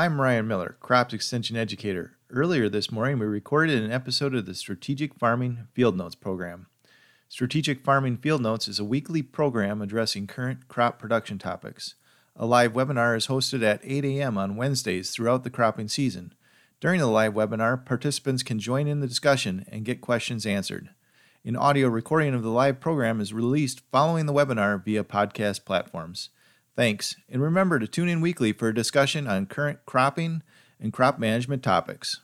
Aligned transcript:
I'm 0.00 0.18
Ryan 0.18 0.48
Miller, 0.48 0.76
Crops 0.80 1.12
Extension 1.12 1.58
Educator. 1.58 2.16
Earlier 2.30 2.70
this 2.70 2.90
morning, 2.90 3.18
we 3.18 3.26
recorded 3.26 3.82
an 3.82 3.92
episode 3.92 4.34
of 4.34 4.46
the 4.46 4.54
Strategic 4.54 5.14
Farming 5.14 5.66
Field 5.74 5.94
Notes 5.94 6.14
program. 6.14 6.68
Strategic 7.28 7.84
Farming 7.84 8.16
Field 8.16 8.40
Notes 8.40 8.66
is 8.66 8.78
a 8.78 8.84
weekly 8.84 9.20
program 9.20 9.82
addressing 9.82 10.26
current 10.26 10.68
crop 10.68 10.98
production 10.98 11.38
topics. 11.38 11.96
A 12.34 12.46
live 12.46 12.72
webinar 12.72 13.14
is 13.14 13.26
hosted 13.26 13.62
at 13.62 13.82
8 13.84 14.06
a.m. 14.06 14.38
on 14.38 14.56
Wednesdays 14.56 15.10
throughout 15.10 15.44
the 15.44 15.50
cropping 15.50 15.88
season. 15.88 16.32
During 16.80 16.98
the 16.98 17.06
live 17.06 17.34
webinar, 17.34 17.84
participants 17.84 18.42
can 18.42 18.58
join 18.58 18.88
in 18.88 19.00
the 19.00 19.06
discussion 19.06 19.66
and 19.70 19.84
get 19.84 20.00
questions 20.00 20.46
answered. 20.46 20.88
An 21.44 21.56
audio 21.56 21.88
recording 21.88 22.32
of 22.32 22.42
the 22.42 22.48
live 22.48 22.80
program 22.80 23.20
is 23.20 23.34
released 23.34 23.82
following 23.92 24.24
the 24.24 24.32
webinar 24.32 24.82
via 24.82 25.04
podcast 25.04 25.66
platforms. 25.66 26.30
Thanks, 26.80 27.14
and 27.28 27.42
remember 27.42 27.78
to 27.78 27.86
tune 27.86 28.08
in 28.08 28.22
weekly 28.22 28.54
for 28.54 28.68
a 28.68 28.74
discussion 28.74 29.26
on 29.26 29.44
current 29.44 29.80
cropping 29.84 30.42
and 30.80 30.94
crop 30.94 31.18
management 31.18 31.62
topics. 31.62 32.22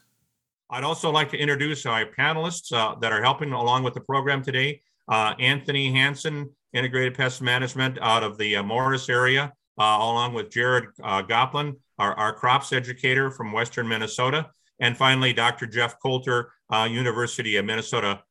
I'd 0.71 0.83
also 0.83 1.11
like 1.11 1.29
to 1.29 1.37
introduce 1.37 1.85
our 1.85 2.05
panelists 2.05 2.73
uh, 2.73 2.95
that 2.95 3.11
are 3.11 3.21
helping 3.21 3.53
along 3.53 3.83
with 3.83 3.93
the 3.93 4.01
program 4.01 4.41
today. 4.41 4.81
Uh, 5.07 5.35
Anthony 5.39 5.91
Hanson, 5.91 6.49
Integrated 6.73 7.13
Pest 7.13 7.39
Management 7.39 7.99
out 8.01 8.23
of 8.23 8.39
the 8.39 8.55
uh, 8.55 8.63
Morris 8.63 9.09
area, 9.09 9.53
uh, 9.77 9.83
along 9.83 10.33
with 10.33 10.49
Jared 10.49 10.85
uh, 11.03 11.21
Goplen, 11.21 11.75
our, 11.99 12.15
our, 12.15 12.33
crops 12.33 12.73
educator 12.73 13.29
from 13.29 13.51
Western 13.51 13.87
Minnesota. 13.87 14.49
And 14.79 14.97
finally, 14.97 15.33
Dr. 15.33 15.67
Jeff 15.67 15.99
Coulter, 16.01 16.51
uh, 16.73 16.87
University 16.89 17.57
of 17.57 17.65
Minnesota 17.65 18.23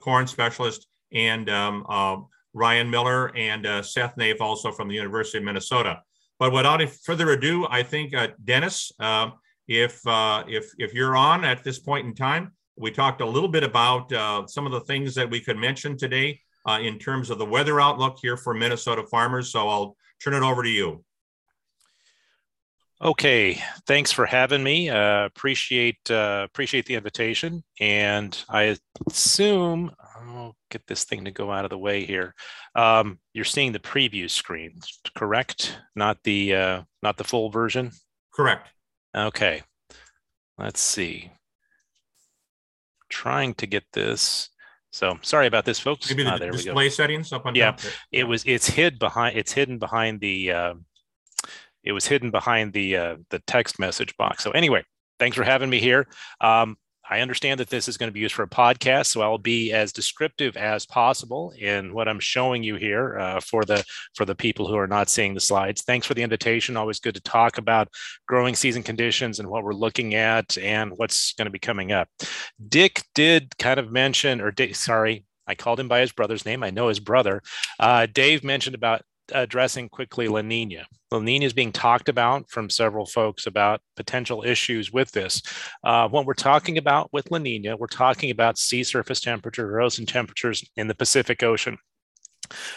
corn 0.00 0.26
specialist, 0.26 0.88
and 1.12 1.48
um, 1.48 2.26
Ryan 2.58 2.90
Miller, 2.90 3.34
and 3.36 3.64
uh, 3.66 3.82
Seth 3.82 4.16
Naeve, 4.16 4.40
also 4.40 4.70
from 4.72 4.88
the 4.88 4.94
University 4.94 5.38
of 5.38 5.44
Minnesota. 5.44 6.02
But 6.38 6.52
without 6.52 6.82
further 7.04 7.30
ado, 7.30 7.66
I 7.70 7.82
think 7.82 8.14
uh, 8.14 8.28
Dennis, 8.44 8.92
uh, 9.00 9.30
if 9.66 10.06
uh, 10.06 10.44
if 10.48 10.72
if 10.78 10.94
you're 10.94 11.16
on 11.16 11.44
at 11.44 11.64
this 11.64 11.78
point 11.78 12.06
in 12.06 12.14
time, 12.14 12.52
we 12.76 12.90
talked 12.90 13.20
a 13.20 13.26
little 13.26 13.48
bit 13.48 13.64
about 13.64 14.12
uh, 14.12 14.46
some 14.46 14.66
of 14.66 14.72
the 14.72 14.80
things 14.80 15.14
that 15.14 15.28
we 15.28 15.40
could 15.40 15.56
mention 15.56 15.96
today 15.96 16.40
uh, 16.68 16.78
in 16.80 16.98
terms 16.98 17.30
of 17.30 17.38
the 17.38 17.44
weather 17.44 17.80
outlook 17.80 18.18
here 18.20 18.36
for 18.36 18.54
Minnesota 18.54 19.02
farmers. 19.02 19.50
So 19.50 19.68
I'll 19.68 19.96
turn 20.22 20.34
it 20.34 20.42
over 20.42 20.62
to 20.62 20.68
you. 20.68 21.04
Okay, 23.00 23.62
thanks 23.86 24.10
for 24.10 24.26
having 24.26 24.62
me. 24.62 24.90
Uh, 24.90 25.24
appreciate 25.26 26.10
uh, 26.10 26.42
appreciate 26.44 26.86
the 26.86 26.94
invitation, 26.94 27.62
and 27.78 28.36
I 28.48 28.76
assume 29.08 29.92
get 30.70 30.86
this 30.86 31.04
thing 31.04 31.24
to 31.24 31.30
go 31.30 31.52
out 31.52 31.64
of 31.64 31.70
the 31.70 31.78
way 31.78 32.04
here. 32.04 32.34
Um, 32.74 33.18
you're 33.32 33.44
seeing 33.44 33.72
the 33.72 33.78
preview 33.78 34.30
screen, 34.30 34.78
correct? 35.16 35.78
Not 35.94 36.18
the 36.24 36.54
uh, 36.54 36.82
not 37.02 37.16
the 37.16 37.24
full 37.24 37.50
version. 37.50 37.90
Correct. 38.34 38.68
Okay. 39.16 39.62
Let's 40.58 40.80
see. 40.80 41.30
Trying 43.08 43.54
to 43.54 43.66
get 43.66 43.84
this. 43.92 44.50
So 44.90 45.18
sorry 45.22 45.46
about 45.46 45.64
this, 45.64 45.78
folks. 45.78 46.10
Maybe 46.10 46.24
the 46.24 46.32
ah, 46.32 46.38
display 46.38 46.90
settings 46.90 47.32
up 47.32 47.46
on 47.46 47.54
yeah, 47.54 47.72
top. 47.72 47.92
it 48.10 48.24
was. 48.24 48.42
It's 48.46 48.68
hid 48.68 48.98
behind. 48.98 49.36
It's 49.36 49.52
hidden 49.52 49.78
behind 49.78 50.20
the. 50.20 50.52
Uh, 50.52 50.74
it 51.84 51.92
was 51.92 52.06
hidden 52.06 52.30
behind 52.30 52.72
the 52.72 52.96
uh, 52.96 53.16
the 53.30 53.38
text 53.40 53.78
message 53.78 54.16
box. 54.16 54.42
So 54.42 54.50
anyway, 54.50 54.84
thanks 55.18 55.36
for 55.36 55.44
having 55.44 55.70
me 55.70 55.78
here. 55.78 56.06
Um, 56.40 56.76
I 57.10 57.20
understand 57.20 57.58
that 57.60 57.70
this 57.70 57.88
is 57.88 57.96
going 57.96 58.08
to 58.08 58.12
be 58.12 58.20
used 58.20 58.34
for 58.34 58.42
a 58.42 58.48
podcast, 58.48 59.06
so 59.06 59.22
I'll 59.22 59.38
be 59.38 59.72
as 59.72 59.92
descriptive 59.92 60.56
as 60.56 60.84
possible 60.84 61.52
in 61.58 61.94
what 61.94 62.08
I'm 62.08 62.20
showing 62.20 62.62
you 62.62 62.76
here 62.76 63.18
uh, 63.18 63.40
for 63.40 63.64
the 63.64 63.84
for 64.14 64.24
the 64.24 64.34
people 64.34 64.68
who 64.68 64.76
are 64.76 64.86
not 64.86 65.08
seeing 65.08 65.34
the 65.34 65.40
slides. 65.40 65.82
Thanks 65.82 66.06
for 66.06 66.14
the 66.14 66.22
invitation. 66.22 66.76
Always 66.76 67.00
good 67.00 67.14
to 67.14 67.22
talk 67.22 67.58
about 67.58 67.88
growing 68.26 68.54
season 68.54 68.82
conditions 68.82 69.38
and 69.38 69.48
what 69.48 69.64
we're 69.64 69.72
looking 69.72 70.14
at 70.14 70.58
and 70.58 70.92
what's 70.96 71.32
going 71.34 71.46
to 71.46 71.50
be 71.50 71.58
coming 71.58 71.92
up. 71.92 72.08
Dick 72.68 73.02
did 73.14 73.56
kind 73.58 73.80
of 73.80 73.90
mention, 73.90 74.40
or 74.40 74.50
Dick, 74.50 74.74
sorry, 74.74 75.24
I 75.46 75.54
called 75.54 75.80
him 75.80 75.88
by 75.88 76.00
his 76.00 76.12
brother's 76.12 76.44
name. 76.44 76.62
I 76.62 76.70
know 76.70 76.88
his 76.88 77.00
brother. 77.00 77.42
Uh, 77.78 78.06
Dave 78.06 78.44
mentioned 78.44 78.74
about 78.74 79.02
addressing 79.32 79.88
quickly 79.88 80.28
La 80.28 80.42
Nina. 80.42 80.86
La 81.10 81.20
Nina 81.20 81.46
is 81.46 81.54
being 81.54 81.72
talked 81.72 82.08
about 82.08 82.50
from 82.50 82.68
several 82.68 83.06
folks 83.06 83.46
about 83.46 83.80
potential 83.96 84.44
issues 84.44 84.92
with 84.92 85.10
this. 85.12 85.42
Uh, 85.82 86.06
when 86.08 86.26
we're 86.26 86.34
talking 86.34 86.76
about 86.76 87.10
with 87.12 87.30
La 87.30 87.38
Nina, 87.38 87.76
we're 87.76 87.86
talking 87.86 88.30
about 88.30 88.58
sea 88.58 88.84
surface 88.84 89.20
temperature, 89.20 89.80
ocean 89.80 90.04
temperatures 90.04 90.68
in 90.76 90.86
the 90.86 90.94
Pacific 90.94 91.42
Ocean. 91.42 91.78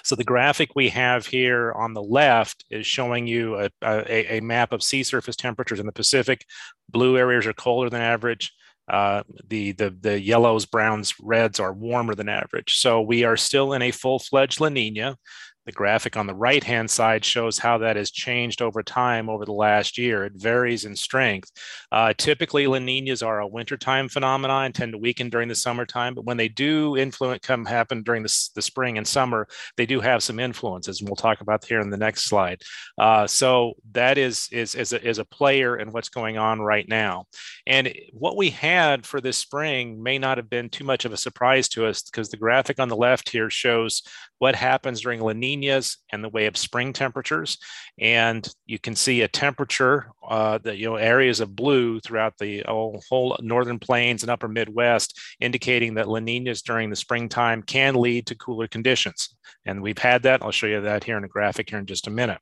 So 0.03 0.15
the 0.15 0.23
graphic 0.23 0.71
we 0.75 0.89
have 0.89 1.25
here 1.25 1.73
on 1.73 1.93
the 1.93 2.03
left 2.03 2.65
is 2.69 2.85
showing 2.85 3.27
you 3.27 3.57
a, 3.57 3.69
a, 3.81 4.37
a 4.37 4.39
map 4.41 4.73
of 4.73 4.83
sea 4.83 5.03
surface 5.03 5.35
temperatures 5.35 5.79
in 5.79 5.85
the 5.85 5.91
Pacific. 5.91 6.45
Blue 6.89 7.17
areas 7.17 7.45
are 7.47 7.53
colder 7.53 7.89
than 7.89 8.01
average. 8.01 8.53
Uh, 8.89 9.23
the, 9.47 9.71
the, 9.73 9.95
the 10.01 10.19
yellows, 10.19 10.65
browns, 10.65 11.13
reds 11.21 11.59
are 11.59 11.71
warmer 11.71 12.15
than 12.15 12.27
average. 12.27 12.75
So 12.79 13.01
we 13.01 13.23
are 13.23 13.37
still 13.37 13.71
in 13.71 13.81
a 13.81 13.91
full-fledged 13.91 14.59
La 14.59 14.69
Nina. 14.69 15.17
The 15.71 15.75
graphic 15.75 16.17
on 16.17 16.27
the 16.27 16.35
right 16.35 16.61
hand 16.61 16.91
side 16.91 17.23
shows 17.23 17.57
how 17.57 17.77
that 17.77 17.95
has 17.95 18.11
changed 18.11 18.61
over 18.61 18.83
time 18.83 19.29
over 19.29 19.45
the 19.45 19.53
last 19.53 19.97
year. 19.97 20.25
It 20.25 20.33
varies 20.35 20.83
in 20.83 20.97
strength. 20.97 21.49
Uh, 21.93 22.13
typically, 22.17 22.67
La 22.67 22.77
Ninas 22.77 23.23
are 23.23 23.39
a 23.39 23.47
wintertime 23.47 24.09
phenomenon 24.09 24.65
and 24.65 24.75
tend 24.75 24.91
to 24.91 24.97
weaken 24.97 25.29
during 25.29 25.47
the 25.47 25.55
summertime, 25.55 26.13
but 26.13 26.25
when 26.25 26.35
they 26.35 26.49
do 26.49 26.97
influence 26.97 27.39
come 27.41 27.63
happen 27.63 28.03
during 28.03 28.21
the, 28.21 28.49
the 28.53 28.61
spring 28.61 28.97
and 28.97 29.07
summer, 29.07 29.47
they 29.77 29.85
do 29.85 30.01
have 30.01 30.21
some 30.21 30.41
influences, 30.41 30.99
and 30.99 31.07
we'll 31.07 31.15
talk 31.15 31.39
about 31.39 31.63
here 31.63 31.79
in 31.79 31.89
the 31.89 31.95
next 31.95 32.25
slide. 32.25 32.61
Uh, 32.97 33.25
so 33.25 33.75
that 33.93 34.17
is, 34.17 34.49
is, 34.51 34.75
is, 34.75 34.91
a, 34.91 35.01
is 35.07 35.19
a 35.19 35.25
player 35.25 35.77
in 35.77 35.93
what's 35.93 36.09
going 36.09 36.37
on 36.37 36.59
right 36.59 36.89
now. 36.89 37.27
And 37.65 37.93
what 38.11 38.35
we 38.35 38.49
had 38.49 39.05
for 39.05 39.21
this 39.21 39.37
spring 39.37 40.03
may 40.03 40.19
not 40.19 40.37
have 40.37 40.49
been 40.49 40.67
too 40.67 40.83
much 40.83 41.05
of 41.05 41.13
a 41.13 41.17
surprise 41.17 41.69
to 41.69 41.85
us 41.85 42.01
because 42.01 42.27
the 42.27 42.35
graphic 42.35 42.77
on 42.77 42.89
the 42.89 42.97
left 42.97 43.29
here 43.29 43.49
shows 43.49 44.03
what 44.39 44.55
happens 44.55 45.01
during 45.01 45.21
La 45.21 45.33
Nina 45.33 45.60
And 45.69 46.23
the 46.23 46.29
way 46.29 46.45
of 46.45 46.57
spring 46.57 46.93
temperatures. 46.93 47.57
And 47.99 48.47
you 48.65 48.79
can 48.79 48.95
see 48.95 49.21
a 49.21 49.27
temperature, 49.27 50.11
uh, 50.27 50.57
the 50.57 50.75
you 50.75 50.89
know 50.89 50.95
areas 50.95 51.39
of 51.39 51.55
blue 51.55 51.99
throughout 51.99 52.37
the 52.37 52.63
whole, 52.67 53.01
whole 53.09 53.37
northern 53.41 53.79
plains 53.79 54.23
and 54.23 54.29
upper 54.29 54.47
Midwest, 54.47 55.19
indicating 55.39 55.95
that 55.95 56.07
La 56.07 56.19
Ninas 56.19 56.61
during 56.61 56.89
the 56.89 56.95
springtime 56.95 57.63
can 57.63 57.95
lead 57.95 58.27
to 58.27 58.35
cooler 58.35 58.67
conditions. 58.67 59.35
And 59.65 59.81
we've 59.81 59.97
had 59.97 60.23
that. 60.23 60.41
I'll 60.41 60.51
show 60.51 60.67
you 60.67 60.81
that 60.81 61.03
here 61.03 61.17
in 61.17 61.23
a 61.23 61.27
graphic 61.27 61.69
here 61.69 61.79
in 61.79 61.85
just 61.85 62.07
a 62.07 62.11
minute. 62.11 62.39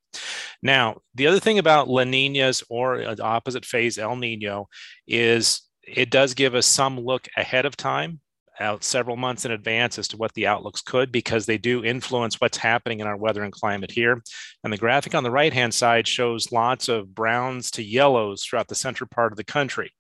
Now, 0.62 1.02
the 1.16 1.28
other 1.28 1.40
thing 1.40 1.60
about 1.60 1.90
La 1.90 2.04
Ninas 2.04 2.64
or 2.70 3.02
uh, 3.02 3.16
opposite 3.22 3.66
phase 3.66 3.98
El 3.98 4.16
Nino 4.16 4.68
is 5.08 5.62
it 5.84 6.10
does 6.10 6.34
give 6.34 6.56
us 6.56 6.66
some 6.66 7.00
look 7.00 7.28
ahead 7.36 7.66
of 7.66 7.76
time 7.76 8.20
out 8.60 8.84
several 8.84 9.16
months 9.16 9.46
in 9.46 9.52
advance 9.52 9.98
as 9.98 10.08
to 10.10 10.18
what 10.18 10.34
the 10.34 10.48
outlooks 10.48 10.82
could 10.82 11.12
because 11.12 11.46
they 11.46 11.58
do 11.58 11.84
influence 11.84 12.40
what's 12.40 12.58
happening 12.58 13.00
in 13.00 13.08
our 13.08 13.18
weather 13.18 13.44
and 13.44 13.54
climate 13.54 13.92
here. 13.92 14.22
And 14.64 14.74
the 14.74 14.78
graphic 14.78 15.16
on 15.16 15.24
the 15.24 15.32
right 15.32 15.54
hand 15.54 15.74
side 15.74 16.08
shows 16.08 16.52
lots 16.52 16.90
of 16.90 17.14
browns 17.14 17.72
to 17.72 17.84
yellows 17.84 18.44
throughout 18.44 18.68
the 18.68 18.76
central 18.76 19.08
part 19.10 19.32
of 19.32 19.38
the 19.38 19.44
country. 19.44 19.92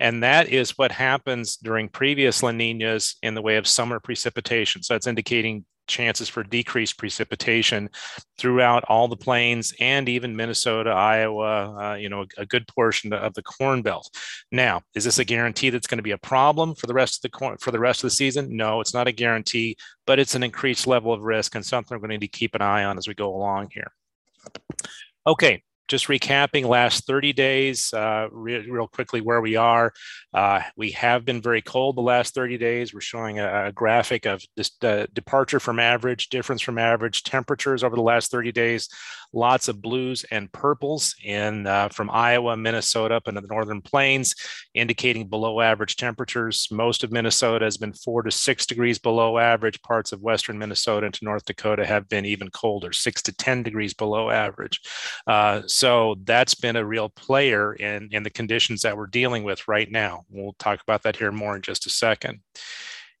And 0.00 0.22
that 0.22 0.48
is 0.48 0.78
what 0.78 0.92
happens 0.92 1.56
during 1.56 1.88
previous 1.88 2.42
La 2.42 2.52
Ninas 2.52 3.16
in 3.22 3.34
the 3.34 3.42
way 3.42 3.56
of 3.56 3.66
summer 3.66 4.00
precipitation. 4.00 4.82
So 4.82 4.94
that's 4.94 5.06
indicating 5.06 5.64
chances 5.86 6.28
for 6.28 6.42
decreased 6.42 6.98
precipitation 6.98 7.88
throughout 8.38 8.84
all 8.84 9.08
the 9.08 9.16
plains 9.16 9.74
and 9.80 10.08
even 10.08 10.36
Minnesota, 10.36 10.90
Iowa, 10.90 11.92
uh, 11.92 11.94
you 11.94 12.08
know, 12.08 12.22
a, 12.22 12.42
a, 12.42 12.46
good 12.46 12.66
portion 12.68 13.12
of 13.12 13.34
the 13.34 13.42
Corn 13.42 13.82
Belt. 13.82 14.10
Now, 14.52 14.82
is 14.94 15.04
this 15.04 15.18
a 15.18 15.24
guarantee 15.24 15.70
that's 15.70 15.86
going 15.86 15.98
to 15.98 16.02
be 16.02 16.12
a 16.12 16.18
problem 16.18 16.74
for 16.74 16.86
the 16.86 16.94
rest 16.94 17.18
of 17.18 17.22
the 17.22 17.36
corn, 17.36 17.56
for 17.58 17.70
the 17.70 17.78
rest 17.78 18.00
of 18.00 18.08
the 18.08 18.16
season? 18.16 18.56
No, 18.56 18.80
it's 18.80 18.94
not 18.94 19.08
a 19.08 19.12
guarantee, 19.12 19.76
but 20.06 20.18
it's 20.18 20.34
an 20.34 20.42
increased 20.42 20.86
level 20.86 21.12
of 21.12 21.22
risk 21.22 21.54
and 21.54 21.64
something 21.64 21.94
we're 21.94 22.00
going 22.00 22.10
to 22.10 22.14
need 22.14 22.32
to 22.32 22.38
keep 22.38 22.54
an 22.54 22.62
eye 22.62 22.84
on 22.84 22.98
as 22.98 23.08
we 23.08 23.14
go 23.14 23.34
along 23.34 23.70
here. 23.72 23.90
Okay, 25.26 25.62
just 25.88 26.08
recapping 26.08 26.64
last 26.64 27.06
30 27.06 27.32
days, 27.32 27.92
uh, 27.92 28.28
re- 28.30 28.68
real 28.68 28.88
quickly 28.88 29.20
where 29.20 29.40
we 29.40 29.56
are. 29.56 29.92
Uh, 30.34 30.62
we 30.76 30.90
have 30.92 31.24
been 31.24 31.40
very 31.40 31.62
cold 31.62 31.96
the 31.96 32.02
last 32.02 32.34
30 32.34 32.58
days. 32.58 32.92
We're 32.92 33.00
showing 33.00 33.38
a, 33.38 33.66
a 33.66 33.72
graphic 33.72 34.26
of 34.26 34.42
this 34.56 34.70
uh, 34.82 35.06
departure 35.12 35.60
from 35.60 35.78
average, 35.78 36.28
difference 36.28 36.62
from 36.62 36.78
average 36.78 37.22
temperatures 37.22 37.84
over 37.84 37.96
the 37.96 38.02
last 38.02 38.30
30 38.30 38.52
days. 38.52 38.88
Lots 39.36 39.68
of 39.68 39.82
blues 39.82 40.24
and 40.30 40.50
purples 40.50 41.14
in 41.22 41.66
uh, 41.66 41.90
from 41.90 42.08
Iowa, 42.10 42.56
Minnesota, 42.56 43.16
up 43.16 43.28
into 43.28 43.42
the 43.42 43.48
northern 43.48 43.82
plains, 43.82 44.34
indicating 44.72 45.28
below 45.28 45.60
average 45.60 45.96
temperatures. 45.96 46.68
Most 46.72 47.04
of 47.04 47.12
Minnesota 47.12 47.66
has 47.66 47.76
been 47.76 47.92
four 47.92 48.22
to 48.22 48.30
six 48.30 48.64
degrees 48.64 48.98
below 48.98 49.36
average. 49.36 49.82
Parts 49.82 50.12
of 50.12 50.22
western 50.22 50.56
Minnesota 50.56 51.04
into 51.04 51.22
North 51.22 51.44
Dakota 51.44 51.84
have 51.84 52.08
been 52.08 52.24
even 52.24 52.48
colder, 52.48 52.94
six 52.94 53.20
to 53.24 53.36
10 53.36 53.62
degrees 53.62 53.92
below 53.92 54.30
average. 54.30 54.80
Uh, 55.26 55.60
so 55.66 56.16
that's 56.24 56.54
been 56.54 56.76
a 56.76 56.86
real 56.86 57.10
player 57.10 57.74
in, 57.74 58.08
in 58.12 58.22
the 58.22 58.30
conditions 58.30 58.80
that 58.80 58.96
we're 58.96 59.06
dealing 59.06 59.44
with 59.44 59.68
right 59.68 59.92
now. 59.92 60.24
We'll 60.30 60.56
talk 60.58 60.80
about 60.80 61.02
that 61.02 61.16
here 61.16 61.30
more 61.30 61.56
in 61.56 61.60
just 61.60 61.84
a 61.84 61.90
second. 61.90 62.40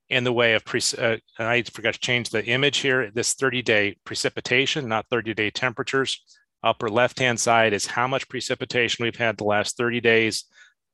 In 0.08 0.24
the 0.24 0.32
way 0.32 0.54
of, 0.54 0.64
pre- 0.64 0.80
uh, 0.98 1.16
I 1.38 1.62
forgot 1.62 1.94
to 1.94 2.00
change 2.00 2.30
the 2.30 2.44
image 2.44 2.78
here, 2.78 3.10
this 3.12 3.34
30 3.34 3.62
day 3.62 3.96
precipitation, 4.04 4.88
not 4.88 5.06
30 5.10 5.34
day 5.34 5.50
temperatures. 5.50 6.22
Upper 6.62 6.88
left-hand 6.88 7.38
side 7.38 7.72
is 7.72 7.86
how 7.86 8.06
much 8.06 8.28
precipitation 8.28 9.04
we've 9.04 9.16
had 9.16 9.36
the 9.36 9.44
last 9.44 9.76
30 9.76 10.00
days. 10.00 10.44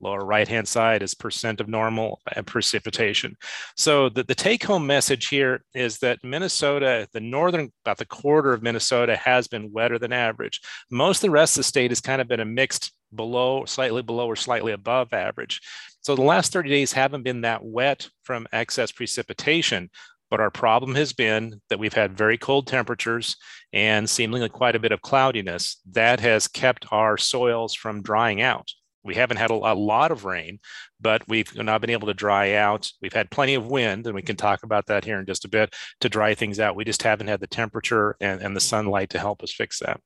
Lower 0.00 0.24
right-hand 0.24 0.66
side 0.66 1.02
is 1.02 1.14
percent 1.14 1.60
of 1.60 1.68
normal 1.68 2.20
uh, 2.34 2.42
precipitation. 2.42 3.36
So 3.76 4.08
the, 4.08 4.24
the 4.24 4.34
take-home 4.34 4.86
message 4.86 5.28
here 5.28 5.62
is 5.74 5.98
that 5.98 6.24
Minnesota, 6.24 7.06
the 7.12 7.20
northern, 7.20 7.70
about 7.84 7.98
the 7.98 8.04
quarter 8.06 8.52
of 8.52 8.62
Minnesota 8.62 9.14
has 9.16 9.46
been 9.46 9.72
wetter 9.72 9.98
than 10.00 10.12
average. 10.12 10.60
Most 10.90 11.18
of 11.18 11.22
the 11.22 11.30
rest 11.30 11.56
of 11.56 11.60
the 11.60 11.64
state 11.64 11.92
has 11.92 12.00
kind 12.00 12.20
of 12.20 12.26
been 12.26 12.40
a 12.40 12.44
mixed 12.44 12.92
below, 13.14 13.64
slightly 13.64 14.02
below 14.02 14.26
or 14.26 14.36
slightly 14.36 14.72
above 14.72 15.12
average. 15.12 15.60
So 16.00 16.16
the 16.16 16.22
last 16.22 16.52
30 16.52 16.68
days 16.68 16.92
haven't 16.92 17.22
been 17.22 17.42
that 17.42 17.64
wet 17.64 18.08
from 18.24 18.46
excess 18.52 18.90
precipitation, 18.90 19.90
but 20.30 20.40
our 20.40 20.50
problem 20.50 20.94
has 20.94 21.12
been 21.12 21.60
that 21.68 21.78
we've 21.78 21.92
had 21.92 22.16
very 22.16 22.38
cold 22.38 22.66
temperatures 22.66 23.36
and 23.72 24.08
seemingly 24.08 24.48
quite 24.48 24.74
a 24.74 24.80
bit 24.80 24.92
of 24.92 25.02
cloudiness. 25.02 25.76
That 25.92 26.20
has 26.20 26.48
kept 26.48 26.86
our 26.90 27.16
soils 27.18 27.74
from 27.74 28.02
drying 28.02 28.40
out. 28.40 28.68
We 29.04 29.14
haven't 29.14 29.38
had 29.38 29.50
a, 29.50 29.54
lot 29.54 30.12
of 30.12 30.24
rain, 30.24 30.60
but 31.00 31.22
we've 31.28 31.54
not 31.56 31.80
been 31.80 31.90
able 31.90 32.06
to 32.06 32.14
dry 32.14 32.54
out. 32.54 32.90
We've 33.00 33.12
had 33.12 33.30
plenty 33.30 33.54
of 33.54 33.66
wind, 33.66 34.06
and 34.06 34.14
we 34.14 34.22
can 34.22 34.36
talk 34.36 34.62
about 34.62 34.86
that 34.86 35.04
here 35.04 35.18
in 35.18 35.26
just 35.26 35.44
a 35.44 35.48
bit 35.48 35.74
to 36.00 36.08
dry 36.08 36.34
things 36.34 36.60
out. 36.60 36.76
We 36.76 36.84
just 36.84 37.02
haven't 37.02 37.26
had 37.26 37.40
the 37.40 37.48
temperature 37.48 38.16
and, 38.20 38.40
and 38.40 38.54
the 38.54 38.60
sunlight 38.60 39.10
to 39.10 39.18
help 39.18 39.42
us 39.42 39.52
fix 39.52 39.80
that. 39.80 40.00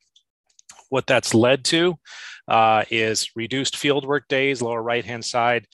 What 0.88 1.06
that's 1.06 1.34
led 1.34 1.64
to 1.66 1.98
uh, 2.48 2.84
is 2.90 3.30
reduced 3.34 3.74
fieldwork 3.74 4.28
days, 4.28 4.62
lower 4.62 4.82
right 4.82 5.04
hand 5.04 5.24
side. 5.24 5.66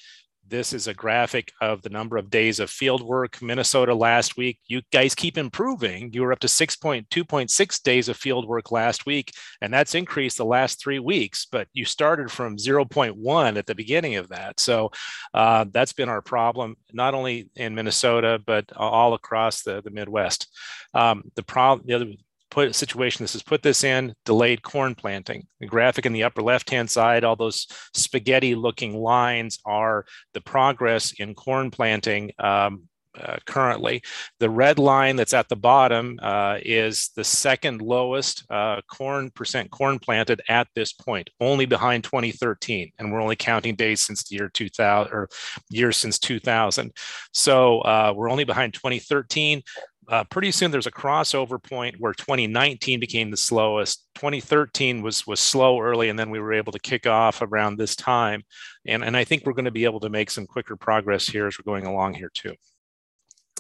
This 0.53 0.73
is 0.75 0.87
a 0.87 0.93
graphic 0.93 1.51
of 1.63 1.81
the 1.81 1.89
number 1.89 2.19
of 2.19 2.29
days 2.29 2.61
of 2.61 2.69
field 2.69 3.03
work. 3.03 3.41
Minnesota 3.41 3.95
last 3.95 4.37
week, 4.37 4.59
you 4.67 4.83
guys 4.93 5.15
keep 5.15 5.39
improving. 5.39 6.13
You 6.13 6.23
were 6.23 6.33
up 6.33 6.41
to 6.41 6.47
6.2.6 6.47 7.83
days 7.83 8.09
of 8.11 8.17
field 8.19 8.47
work 8.47 8.71
last 8.71 9.07
week, 9.07 9.33
and 9.63 9.73
that's 9.73 9.95
increased 9.95 10.37
the 10.37 10.45
last 10.45 10.79
three 10.79 10.99
weeks, 10.99 11.47
but 11.51 11.69
you 11.73 11.87
started 11.87 12.31
from 12.31 12.59
0.1 12.59 13.57
at 13.57 13.67
the 13.67 13.75
beginning 13.75 14.17
of 14.17 14.29
that. 14.29 14.61
So 14.61 14.91
uh, 15.33 15.65
that's 15.73 15.95
been 15.95 16.11
our 16.11 16.21
problem, 16.21 16.77
not 16.93 17.15
only 17.15 17.49
in 17.57 17.75
Minnesota, 17.75 18.39
but 18.45 18.71
all 18.77 19.15
across 19.15 19.63
the, 19.63 19.81
the 19.81 19.91
Midwest. 19.91 20.49
Um, 20.93 21.23
the 21.35 21.45
problem, 21.45 21.87
the 21.87 21.95
other 21.95 22.13
put 22.53 22.75
situation 22.75 23.25
this 23.25 23.35
is 23.35 23.43
put 23.43 23.63
this 23.63 23.83
in 23.83 24.15
delayed 24.27 24.63
corn 24.63 24.95
planting 24.95 25.47
the 25.59 25.67
graphic 25.67 26.05
in 26.05 26.13
the 26.13 26.23
upper 26.23 26.43
left 26.43 26.69
hand 26.69 26.91
side 26.91 27.25
all 27.25 27.35
those 27.35 27.67
spaghetti 27.95 28.55
looking 28.55 28.95
lines 28.95 29.59
are 29.65 30.05
the 30.35 30.41
progress 30.43 31.15
in 31.19 31.35
corn 31.35 31.71
planting 31.71 32.31
um, 32.39 32.83
uh, 33.21 33.37
currently. 33.45 34.03
The 34.41 34.49
red 34.49 34.79
line 34.79 35.17
that's 35.17 35.35
at 35.35 35.49
the 35.49 35.57
bottom 35.57 36.19
uh, 36.23 36.59
is 36.63 37.11
the 37.15 37.25
second 37.25 37.83
lowest 37.83 38.45
uh, 38.51 38.81
corn 38.91 39.31
percent 39.31 39.71
corn 39.71 39.99
planted 39.99 40.41
at 40.49 40.69
this 40.75 40.93
point, 40.93 41.29
only 41.41 41.67
behind 41.67 42.05
2013, 42.05 42.91
and 42.99 43.13
we're 43.13 43.21
only 43.21 43.37
counting 43.37 43.75
days 43.75 44.01
since 44.01 44.25
the 44.25 44.37
year 44.37 44.49
2000 44.49 45.13
or 45.13 45.29
years 45.69 45.99
since 45.99 46.19
2000. 46.19 46.91
So 47.33 47.81
uh, 47.81 48.15
we're 48.17 48.31
only 48.31 48.45
behind 48.45 48.73
2013 48.75 49.63
uh, 50.09 50.25
pretty 50.25 50.51
soon 50.51 50.71
there's 50.71 50.87
a 50.87 50.93
crossover 50.93 51.63
point 51.63 51.97
where 51.99 52.13
2019 52.13 53.01
became 53.01 53.31
the 53.31 53.37
slowest. 53.37 54.07
2013 54.17 55.03
was 55.03 55.27
was 55.27 55.41
slow 55.41 55.81
early 55.81 56.09
and 56.09 56.19
then 56.19 56.31
we 56.31 56.41
were 56.41 56.53
able 56.53 56.73
to 56.73 56.79
kick 56.79 57.07
off 57.07 57.43
around 57.43 57.77
this 57.77 57.95
time. 57.97 58.43
And, 58.87 59.05
and 59.05 59.17
i 59.17 59.25
think 59.25 59.47
we're 59.47 59.53
going 59.53 59.67
to 59.67 59.71
be 59.71 59.85
able 59.85 60.01
to 60.01 60.11
make 60.11 60.31
some 60.31 60.47
quicker 60.47 60.77
progress 60.77 61.27
here 61.27 61.47
as 61.47 61.57
we're 61.59 61.71
going 61.71 61.87
along 61.87 62.15
here 62.15 62.31
too 62.35 62.55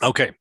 Okay, 0.00 0.32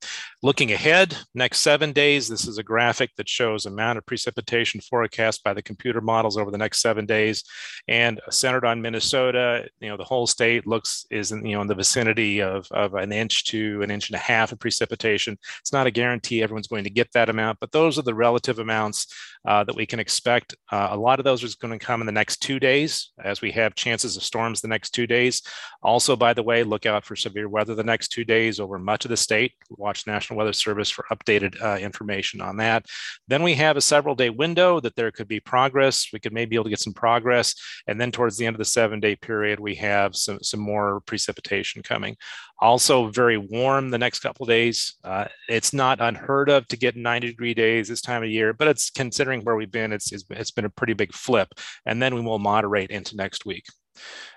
looking 0.41 0.71
ahead, 0.71 1.15
next 1.35 1.59
seven 1.59 1.93
days, 1.93 2.27
this 2.27 2.47
is 2.47 2.57
a 2.57 2.63
graphic 2.63 3.11
that 3.17 3.29
shows 3.29 3.67
amount 3.67 3.99
of 3.99 4.05
precipitation 4.07 4.81
forecast 4.81 5.43
by 5.43 5.53
the 5.53 5.61
computer 5.61 6.01
models 6.01 6.35
over 6.35 6.49
the 6.49 6.57
next 6.57 6.81
seven 6.81 7.05
days. 7.05 7.43
And 7.87 8.19
centered 8.31 8.65
on 8.65 8.81
Minnesota, 8.81 9.67
you 9.79 9.89
know, 9.89 9.97
the 9.97 10.03
whole 10.03 10.25
state 10.25 10.65
looks 10.65 11.05
is 11.11 11.31
in, 11.31 11.45
you 11.45 11.55
know, 11.55 11.61
in 11.61 11.67
the 11.67 11.75
vicinity 11.75 12.41
of, 12.41 12.65
of 12.71 12.95
an 12.95 13.11
inch 13.11 13.45
to 13.45 13.83
an 13.83 13.91
inch 13.91 14.09
and 14.09 14.15
a 14.15 14.19
half 14.19 14.51
of 14.51 14.59
precipitation. 14.59 15.37
It's 15.59 15.73
not 15.73 15.85
a 15.85 15.91
guarantee 15.91 16.41
everyone's 16.41 16.67
going 16.67 16.85
to 16.85 16.89
get 16.89 17.11
that 17.13 17.29
amount, 17.29 17.59
but 17.59 17.71
those 17.71 17.99
are 17.99 18.03
the 18.03 18.15
relative 18.15 18.57
amounts 18.57 19.13
uh, 19.45 19.63
that 19.65 19.75
we 19.75 19.85
can 19.85 19.99
expect. 19.99 20.55
Uh, 20.71 20.87
a 20.91 20.97
lot 20.97 21.19
of 21.19 21.23
those 21.23 21.43
are 21.43 21.49
going 21.59 21.77
to 21.77 21.85
come 21.85 22.01
in 22.01 22.07
the 22.07 22.11
next 22.11 22.37
two 22.37 22.59
days 22.59 23.11
as 23.23 23.41
we 23.41 23.51
have 23.51 23.75
chances 23.75 24.17
of 24.17 24.23
storms 24.23 24.59
the 24.59 24.67
next 24.67 24.89
two 24.91 25.05
days. 25.05 25.43
Also, 25.83 26.15
by 26.15 26.33
the 26.33 26.43
way, 26.43 26.63
look 26.63 26.87
out 26.87 27.05
for 27.05 27.15
severe 27.15 27.47
weather 27.47 27.75
the 27.75 27.83
next 27.83 28.07
two 28.07 28.23
days 28.23 28.59
over 28.59 28.79
much 28.79 29.05
of 29.05 29.09
the 29.09 29.17
state 29.17 29.40
Watch 29.69 30.07
National 30.07 30.37
Weather 30.37 30.53
Service 30.53 30.89
for 30.89 31.05
updated 31.11 31.61
uh, 31.61 31.77
information 31.77 32.41
on 32.41 32.57
that. 32.57 32.85
Then 33.27 33.43
we 33.43 33.53
have 33.55 33.77
a 33.77 33.81
several 33.81 34.15
day 34.15 34.29
window 34.29 34.79
that 34.79 34.95
there 34.95 35.11
could 35.11 35.27
be 35.27 35.39
progress. 35.39 36.07
We 36.11 36.19
could 36.19 36.33
maybe 36.33 36.51
be 36.51 36.55
able 36.55 36.65
to 36.65 36.69
get 36.69 36.79
some 36.79 36.93
progress. 36.93 37.55
And 37.87 37.99
then 37.99 38.11
towards 38.11 38.37
the 38.37 38.45
end 38.45 38.55
of 38.55 38.59
the 38.59 38.65
seven 38.65 38.99
day 38.99 39.15
period, 39.15 39.59
we 39.59 39.75
have 39.75 40.15
some, 40.15 40.39
some 40.41 40.59
more 40.59 41.01
precipitation 41.01 41.81
coming. 41.83 42.15
Also, 42.59 43.07
very 43.07 43.37
warm 43.37 43.89
the 43.89 43.97
next 43.97 44.19
couple 44.19 44.45
days. 44.45 44.95
Uh, 45.03 45.25
it's 45.49 45.73
not 45.73 45.99
unheard 45.99 46.49
of 46.49 46.67
to 46.67 46.77
get 46.77 46.95
90 46.95 47.27
degree 47.27 47.53
days 47.53 47.87
this 47.87 48.01
time 48.01 48.23
of 48.23 48.29
year, 48.29 48.53
but 48.53 48.67
it's 48.67 48.89
considering 48.89 49.41
where 49.41 49.55
we've 49.55 49.71
been, 49.71 49.91
it's, 49.91 50.11
it's, 50.11 50.25
it's 50.29 50.51
been 50.51 50.65
a 50.65 50.69
pretty 50.69 50.93
big 50.93 51.13
flip. 51.13 51.47
And 51.85 52.01
then 52.01 52.13
we 52.13 52.21
will 52.21 52.39
moderate 52.39 52.91
into 52.91 53.15
next 53.15 53.45
week. 53.45 53.65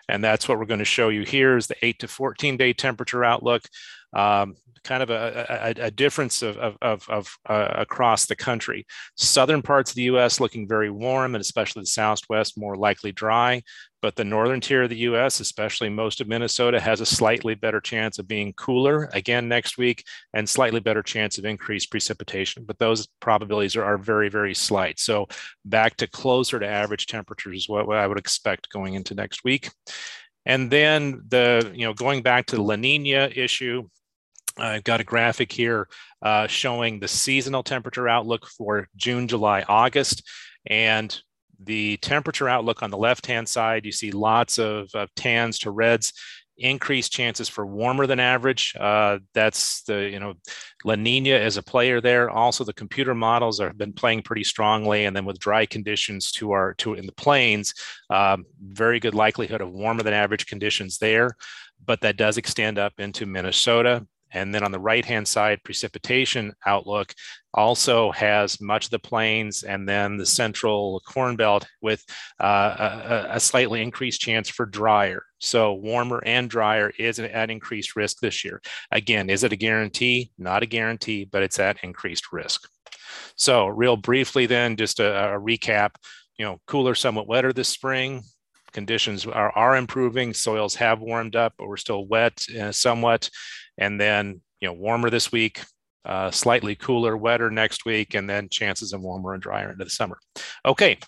And 0.09 0.23
that's 0.23 0.49
what 0.49 0.59
we're 0.59 0.67
going 0.67 0.79
to 0.79 0.85
show 0.85 1.09
you 1.09 1.23
here 1.23 1.57
is 1.57 1.67
the 1.67 1.77
8 1.83 1.99
to 2.01 2.09
14 2.09 2.57
day 2.57 2.73
temperature 2.73 3.25
outlook. 3.25 3.63
Um, 4.15 4.55
kind 4.85 5.03
of 5.03 5.11
a, 5.11 5.75
a, 5.79 5.87
a 5.87 5.91
difference 5.91 6.43
of, 6.43 6.57
of, 6.59 6.77
of, 6.81 7.09
of 7.09 7.37
uh, 7.49 7.69
across 7.77 8.27
the 8.27 8.37
country. 8.37 8.87
Southern 9.17 9.63
parts 9.63 9.91
of 9.91 9.97
the 9.97 10.03
U.S. 10.03 10.41
looking 10.41 10.69
very 10.69 10.91
warm, 10.91 11.35
and 11.35 11.43
especially 11.43 11.83
the 11.83 11.87
Southwest 11.87 12.59
more 12.59 12.77
likely 12.77 13.11
dry. 13.11 13.63
But 14.03 14.17
the 14.17 14.25
northern 14.25 14.61
tier 14.61 14.83
of 14.83 14.91
the 14.91 14.99
U.S., 14.99 15.41
especially 15.41 15.89
most 15.89 16.21
of 16.21 16.29
Minnesota, 16.29 16.79
has 16.79 17.01
a 17.01 17.07
slightly 17.07 17.55
better 17.55 17.81
chance 17.81 18.19
of 18.19 18.29
being 18.29 18.53
cooler 18.53 19.09
again 19.15 19.49
next 19.49 19.79
week, 19.79 20.05
and 20.35 20.47
slightly 20.47 20.81
better 20.81 21.03
chance 21.03 21.39
of 21.39 21.47
increased 21.47 21.91
precipitation. 21.91 22.65
But 22.65 22.79
those 22.79 23.09
probabilities 23.21 23.77
are, 23.77 23.85
are 23.85 23.97
very, 23.97 24.29
very 24.29 24.55
slight. 24.55 25.01
So 25.01 25.27
back 25.65 25.97
to 25.97 26.07
closer 26.07 26.61
to 26.61 26.69
average 26.69 27.07
temperatures 27.07 27.61
is 27.61 27.69
what, 27.69 27.87
what 27.87 27.97
I 27.97 28.07
would 28.07 28.19
expect 28.19 28.69
going 28.71 28.93
into 28.93 29.15
next 29.15 29.43
week. 29.43 29.71
And 30.47 30.71
then 30.71 31.23
the, 31.29 31.73
you 31.75 31.87
know, 31.87 31.95
going 31.95 32.23
back 32.23 32.47
to 32.47 32.57
the 32.57 32.63
La 32.63 32.77
Nina 32.77 33.31
issue, 33.35 33.89
I've 34.57 34.85
got 34.85 35.01
a 35.01 35.05
graphic 35.05 35.51
here 35.51 35.89
uh, 36.23 36.47
showing 36.47 37.01
the 37.01 37.09
seasonal 37.09 37.63
temperature 37.63 38.09
outlook 38.09 38.47
for 38.47 38.89
June, 38.97 39.29
July, 39.29 39.65
August. 39.69 40.29
And 40.67 41.17
the 41.63 41.97
temperature 41.99 42.49
outlook 42.49 42.83
on 42.83 42.91
the 42.91 42.99
left 42.99 43.27
hand 43.27 43.49
side, 43.49 43.85
you 43.85 43.93
see 43.93 44.11
lots 44.11 44.59
of, 44.59 44.89
of, 44.95 45.15
tans 45.15 45.59
to 45.61 45.71
reds, 45.71 46.13
increased 46.57 47.13
chances 47.13 47.49
for 47.49 47.67
warmer 47.67 48.07
than 48.07 48.21
average. 48.21 48.75
Uh, 48.79 49.19
that's 49.35 49.83
the, 49.83 50.09
you 50.09 50.21
know, 50.21 50.35
La 50.85 50.95
Nina 50.95 51.31
is 51.31 51.57
a 51.57 51.63
player 51.63 52.01
there. 52.01 52.31
Also, 52.31 52.65
the 52.65 52.73
computer 52.73 53.15
models 53.15 53.61
have 53.61 53.77
been 53.77 53.93
playing 53.93 54.23
pretty 54.23 54.45
strongly. 54.45 55.05
And 55.05 55.17
then 55.17 55.25
with 55.25 55.39
dry 55.39 55.67
conditions 55.67 56.31
to 56.33 56.53
our, 56.53 56.75
to 56.75 56.95
in 56.95 57.07
the 57.07 57.13
plains, 57.13 57.75
um, 58.11 58.45
very 58.61 59.01
good 59.01 59.15
likelihood 59.15 59.61
of 59.61 59.73
warmer 59.73 60.03
than 60.03 60.15
average 60.15 60.47
conditions 60.47 60.99
there. 60.99 61.37
But 61.85 62.01
that 62.03 62.17
does 62.17 62.39
extend 62.39 62.79
up 62.79 62.95
into 62.99 63.27
Minnesota. 63.27 64.07
And 64.35 64.55
then 64.55 64.63
on 64.65 64.73
the 64.73 64.79
right 64.79 65.05
hand 65.05 65.27
side, 65.27 65.63
precipitation 65.65 66.53
outlook 66.67 67.15
also 67.55 68.11
has 68.11 68.61
much 68.61 68.87
of 68.87 68.91
the 68.91 68.99
plains 68.99 69.63
and 69.63 69.89
then 69.89 70.17
the 70.17 70.27
central 70.27 71.01
corn 71.07 71.37
belt 71.37 71.67
with 71.81 72.05
uh, 72.43 72.75
a, 72.79 73.37
a, 73.37 73.41
slightly 73.41 73.81
increased 73.81 74.21
chance 74.21 74.49
for 74.49 74.67
drier. 74.67 75.23
So 75.39 75.75
warmer 75.75 76.21
and 76.27 76.51
drier 76.51 76.93
is 76.99 77.21
at 77.21 77.51
increased 77.51 77.95
risk 77.95 78.19
this 78.19 78.45
year. 78.45 78.61
Again, 78.91 79.31
is 79.31 79.45
it 79.45 79.53
a 79.53 79.57
guarantee? 79.57 80.33
Not 80.37 80.65
a 80.65 80.67
guarantee, 80.67 81.25
but 81.25 81.45
it's 81.45 81.61
at 81.61 81.79
increased 81.85 82.33
risk. 82.33 82.69
So 83.37 83.69
real 83.69 83.97
briefly 83.97 84.47
then, 84.47 84.77
just 84.77 84.99
a, 84.99 85.35
a 85.35 85.41
recap, 85.41 85.91
you 86.37 86.45
know, 86.45 86.59
cooler, 86.67 86.97
somewhat 86.97 87.29
wetter 87.29 87.53
this 87.53 87.69
spring, 87.69 88.25
conditions 88.75 89.25
are, 89.25 89.57
are 89.57 89.77
improving. 89.77 90.35
Soils 90.35 90.75
have 90.75 91.01
warmed 91.01 91.37
up, 91.37 91.55
but 91.57 91.69
we're 91.69 91.77
still 91.79 92.05
wet 92.07 92.45
uh, 92.61 92.73
somewhat 92.73 93.31
and 93.79 94.01
then 94.01 94.41
you 94.61 94.69
know 94.69 94.75
warmer 94.75 95.11
this 95.11 95.33
week 95.33 95.61
uh, 96.05 96.31
slightly 96.31 96.75
cooler 96.75 97.17
wetter 97.17 97.51
next 97.51 97.87
week 97.87 98.15
and 98.15 98.29
then 98.29 98.49
chances 98.49 98.93
of 98.93 99.01
warmer 99.01 99.33
and 99.33 99.43
drier 99.43 99.71
into 99.71 99.85
the 99.85 99.91
summer. 99.91 100.19
Okay. 100.65 100.99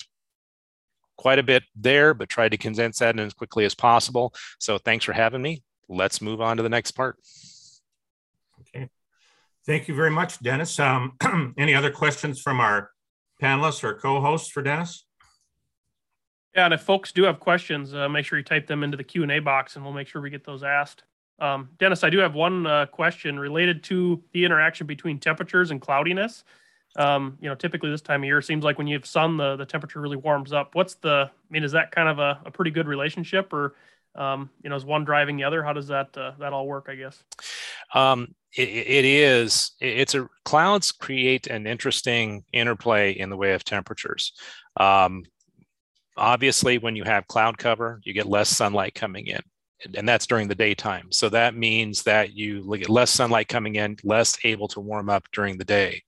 Quite 1.18 1.38
a 1.38 1.42
bit 1.42 1.64
there 1.74 2.14
but 2.14 2.28
try 2.28 2.48
to 2.48 2.56
condense 2.56 2.98
that 2.98 3.14
in 3.14 3.20
as 3.20 3.34
quickly 3.34 3.64
as 3.64 3.74
possible. 3.74 4.34
So 4.58 4.78
thanks 4.78 5.04
for 5.04 5.12
having 5.12 5.42
me. 5.42 5.62
Let's 5.88 6.20
move 6.20 6.40
on 6.40 6.56
to 6.56 6.62
the 6.62 6.68
next 6.68 6.92
part. 6.92 7.16
Okay. 8.60 8.88
Thank 9.66 9.88
you 9.88 9.94
very 9.94 10.10
much 10.10 10.40
dennis. 10.42 10.78
Um, 10.78 11.16
any 11.58 11.74
other 11.74 11.90
questions 11.90 12.40
from 12.40 12.60
our 12.60 12.90
panelists 13.42 13.84
or 13.84 13.94
co-hosts 13.94 14.50
for 14.50 14.62
dennis? 14.62 15.04
Yeah, 16.54 16.64
and 16.64 16.74
if 16.74 16.80
folks 16.80 17.12
do 17.12 17.24
have 17.24 17.38
questions, 17.38 17.94
uh, 17.94 18.08
make 18.08 18.24
sure 18.24 18.38
you 18.38 18.44
type 18.44 18.66
them 18.66 18.82
into 18.82 18.96
the 18.96 19.04
Q 19.04 19.22
and 19.22 19.30
A 19.30 19.40
box, 19.40 19.76
and 19.76 19.84
we'll 19.84 19.92
make 19.92 20.08
sure 20.08 20.22
we 20.22 20.30
get 20.30 20.44
those 20.44 20.62
asked. 20.62 21.04
Um, 21.38 21.70
Dennis, 21.78 22.02
I 22.02 22.10
do 22.10 22.18
have 22.18 22.34
one 22.34 22.66
uh, 22.66 22.86
question 22.86 23.38
related 23.38 23.84
to 23.84 24.22
the 24.32 24.44
interaction 24.44 24.86
between 24.86 25.18
temperatures 25.18 25.70
and 25.70 25.80
cloudiness. 25.80 26.44
Um, 26.96 27.36
you 27.40 27.48
know, 27.48 27.54
typically 27.54 27.90
this 27.90 28.00
time 28.00 28.22
of 28.22 28.26
year 28.26 28.40
seems 28.40 28.64
like 28.64 28.78
when 28.78 28.86
you 28.86 28.96
have 28.96 29.04
sun, 29.04 29.36
the, 29.36 29.56
the 29.56 29.66
temperature 29.66 30.00
really 30.00 30.16
warms 30.16 30.52
up. 30.52 30.74
What's 30.74 30.94
the, 30.94 31.30
I 31.30 31.52
mean, 31.52 31.62
is 31.62 31.72
that 31.72 31.90
kind 31.90 32.08
of 32.08 32.18
a, 32.18 32.40
a 32.46 32.50
pretty 32.50 32.70
good 32.70 32.88
relationship 32.88 33.52
or, 33.52 33.74
um, 34.14 34.48
you 34.62 34.70
know, 34.70 34.76
is 34.76 34.84
one 34.84 35.04
driving 35.04 35.36
the 35.36 35.44
other? 35.44 35.62
How 35.62 35.74
does 35.74 35.88
that, 35.88 36.16
uh, 36.16 36.32
that 36.38 36.54
all 36.54 36.66
work, 36.66 36.86
I 36.88 36.94
guess? 36.94 37.22
Um, 37.92 38.34
it, 38.56 38.68
it 38.68 39.04
is, 39.04 39.72
it's 39.78 40.14
a, 40.14 40.26
clouds 40.46 40.90
create 40.90 41.48
an 41.48 41.66
interesting 41.66 42.44
interplay 42.54 43.12
in 43.12 43.28
the 43.28 43.36
way 43.36 43.52
of 43.52 43.62
temperatures. 43.62 44.32
Um, 44.78 45.24
obviously 46.16 46.78
when 46.78 46.96
you 46.96 47.04
have 47.04 47.26
cloud 47.26 47.58
cover, 47.58 48.00
you 48.04 48.14
get 48.14 48.24
less 48.24 48.48
sunlight 48.48 48.94
coming 48.94 49.26
in 49.26 49.40
and 49.94 50.08
that's 50.08 50.26
during 50.26 50.48
the 50.48 50.54
daytime. 50.54 51.12
So 51.12 51.28
that 51.28 51.54
means 51.54 52.02
that 52.04 52.34
you 52.34 52.76
get 52.76 52.88
less 52.88 53.10
sunlight 53.10 53.48
coming 53.48 53.76
in, 53.76 53.96
less 54.04 54.38
able 54.44 54.68
to 54.68 54.80
warm 54.80 55.10
up 55.10 55.24
during 55.32 55.58
the 55.58 55.64
day. 55.64 56.02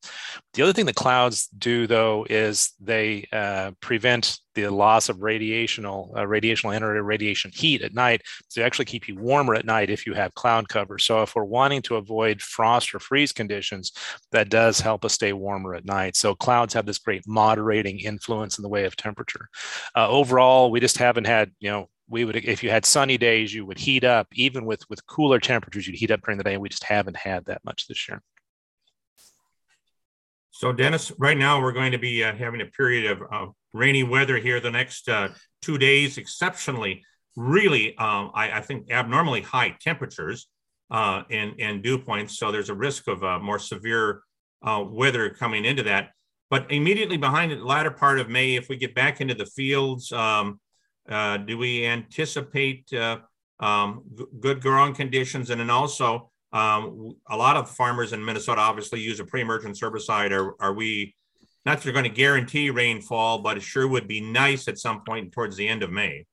The 0.55 0.63
other 0.63 0.73
thing 0.73 0.87
that 0.87 0.95
clouds 0.97 1.49
do, 1.49 1.87
though, 1.87 2.27
is 2.29 2.73
they 2.81 3.29
uh, 3.33 3.73
prevent 3.81 4.39
the 4.55 4.69
loss 4.69 5.09
of 5.09 5.19
radiational, 5.19 6.17
uh, 6.17 6.23
radiational 6.23 6.75
energy, 6.75 7.01
radiation 7.01 7.51
heat 7.55 7.83
at 7.83 7.95
night. 7.95 8.23
So 8.49 8.61
they 8.61 8.67
actually 8.67 8.87
keep 8.87 9.07
you 9.07 9.17
warmer 9.17 9.55
at 9.55 9.67
night 9.67 9.91
if 9.91 10.07
you 10.07 10.15
have 10.15 10.35
cloud 10.35 10.69
cover. 10.69 10.99
So 10.99 11.23
if 11.23 11.37
we're 11.37 11.45
wanting 11.45 11.83
to 11.83 11.97
avoid 11.97 12.41
frost 12.41 12.95
or 12.95 12.99
freeze 12.99 13.33
conditions, 13.33 13.93
that 14.33 14.49
does 14.49 14.81
help 14.81 15.05
us 15.05 15.13
stay 15.13 15.33
warmer 15.33 15.75
at 15.75 15.85
night. 15.85 16.17
So 16.17 16.35
clouds 16.35 16.75
have 16.75 16.87
this 16.87 16.99
great 16.99 17.23
moderating 17.27 18.01
influence 18.01 18.59
in 18.59 18.63
the 18.63 18.69
way 18.69 18.85
of 18.85 18.97
temperature. 18.97 19.49
Uh, 19.95 20.09
overall, 20.09 20.71
we 20.71 20.81
just 20.81 20.99
haven't 20.99 21.27
had, 21.27 21.53
you 21.61 21.71
know, 21.71 21.89
we 22.09 22.25
would 22.25 22.37
if 22.37 22.63
you 22.63 22.71
had 22.71 22.87
sunny 22.87 23.19
days 23.19 23.53
you 23.55 23.67
would 23.67 23.79
heat 23.79 24.05
up. 24.05 24.29
Even 24.35 24.65
with 24.65 24.89
with 24.89 25.07
cooler 25.07 25.39
temperatures 25.39 25.87
you'd 25.87 25.97
heat 25.97 26.11
up 26.11 26.23
during 26.23 26.39
the 26.39 26.45
day 26.45 26.55
and 26.55 26.63
we 26.63 26.69
just 26.69 26.85
haven't 26.85 27.17
had 27.17 27.45
that 27.47 27.65
much 27.65 27.87
this 27.87 28.09
year. 28.09 28.23
So 30.51 30.73
dennis 30.73 31.13
right 31.19 31.37
now 31.37 31.61
we're 31.61 31.73
going 31.73 31.93
to 31.93 31.99
be 31.99 32.25
uh, 32.25 32.35
having 32.35 32.61
a 32.61 32.67
period 32.67 33.11
of 33.11 33.23
uh, 33.33 33.47
rainy 33.73 34.03
weather 34.03 34.39
here 34.39 34.61
the 34.61 34.71
next 34.71 35.09
uh, 35.09 35.29
two 35.63 35.79
days 35.79 36.19
exceptionally 36.19 37.05
really 37.39 37.97
um, 37.99 38.33
I, 38.35 38.51
I, 38.59 38.61
think 38.61 38.91
abnormally 38.91 39.41
high 39.41 39.77
temperatures 39.81 40.49
uh, 40.91 41.23
and, 41.31 41.55
and 41.61 41.83
dew 41.83 41.99
points. 41.99 42.37
So 42.39 42.51
there's 42.51 42.69
a 42.69 42.75
risk 42.75 43.09
of 43.09 43.23
uh, 43.23 43.39
more 43.39 43.59
severe 43.59 44.23
uh, 44.63 44.85
weather 44.87 45.31
coming 45.31 45.65
into 45.65 45.85
that. 45.85 46.11
But 46.51 46.71
immediately 46.73 47.17
behind 47.17 47.53
the 47.53 47.57
latter 47.57 47.91
part 47.91 48.19
of 48.19 48.29
may 48.29 48.57
if 48.57 48.69
we 48.69 48.77
get 48.77 48.95
back 48.95 49.21
into 49.21 49.35
the 49.35 49.47
fields 49.47 50.11
um, 50.13 50.59
uh, 51.09 51.39
do 51.39 51.59
we 51.59 51.87
anticipate 51.87 52.93
uh, 52.93 53.19
um, 53.61 54.03
good 54.41 54.61
growing 54.61 54.95
conditions? 54.95 55.51
And 55.51 55.61
then 55.61 55.71
also, 55.71 56.31
um, 56.53 57.13
a 57.29 57.37
lot 57.37 57.57
of 57.57 57.71
farmers 57.71 58.13
in 58.13 58.25
Minnesota 58.25 58.61
obviously 58.61 59.01
use 59.01 59.21
a 59.21 59.25
pre-emergent 59.25 59.77
herbicide. 59.77 60.33
Are, 60.33 60.55
are 60.63 60.73
we 60.73 61.15
not 61.65 61.83
they're 61.83 61.93
going 61.93 62.05
to 62.05 62.11
guarantee 62.11 62.71
rainfall, 62.71 63.41
but 63.41 63.59
it 63.59 63.63
sure 63.63 63.87
would 63.87 64.09
be 64.09 64.21
nice 64.21 64.69
at 64.69 64.79
some 64.79 65.03
point 65.07 65.33
towards 65.33 65.57
the 65.57 65.69
end 65.69 65.83
of 65.83 65.91
May. 65.91 66.25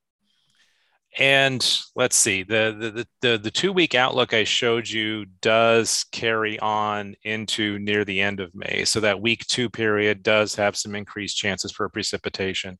And 1.18 1.66
let's 1.96 2.16
see, 2.16 2.44
the, 2.44 2.76
the, 2.78 3.08
the, 3.22 3.38
the 3.38 3.52
two 3.52 3.72
week 3.72 3.96
outlook 3.96 4.34
I 4.34 4.44
showed 4.44 4.90
you 4.90 5.26
does 5.42 6.06
carry 6.12 6.60
on 6.60 7.16
into 7.24 7.80
near 7.80 8.04
the 8.04 8.20
end 8.20 8.42
of 8.42 8.54
May. 8.54 8.84
So 8.84 9.00
that 9.00 9.22
week 9.22 9.46
two 9.48 9.70
period 9.70 10.24
does 10.24 10.56
have 10.56 10.76
some 10.76 10.94
increased 10.94 11.38
chances 11.38 11.72
for 11.72 11.88
precipitation. 11.88 12.78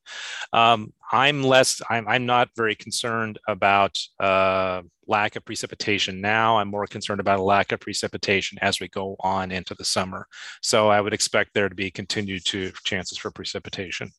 Um, 0.52 0.92
I'm 1.10 1.42
less, 1.42 1.80
I'm, 1.88 2.06
I'm 2.06 2.26
not 2.26 2.50
very 2.56 2.74
concerned 2.74 3.38
about 3.48 3.98
uh, 4.20 4.82
lack 5.06 5.36
of 5.36 5.44
precipitation 5.44 6.20
now. 6.20 6.58
I'm 6.58 6.68
more 6.68 6.86
concerned 6.86 7.20
about 7.20 7.38
a 7.38 7.44
lack 7.44 7.72
of 7.72 7.80
precipitation 7.80 8.58
as 8.60 8.80
we 8.80 8.88
go 8.88 9.16
on 9.20 9.50
into 9.50 9.74
the 9.74 9.84
summer. 9.84 10.26
So 10.60 10.88
I 10.88 11.00
would 11.00 11.14
expect 11.14 11.54
there 11.54 11.70
to 11.70 11.74
be 11.74 11.90
continued 11.90 12.44
to 12.46 12.72
chances 12.84 13.16
for 13.16 13.30
precipitation. 13.30 14.10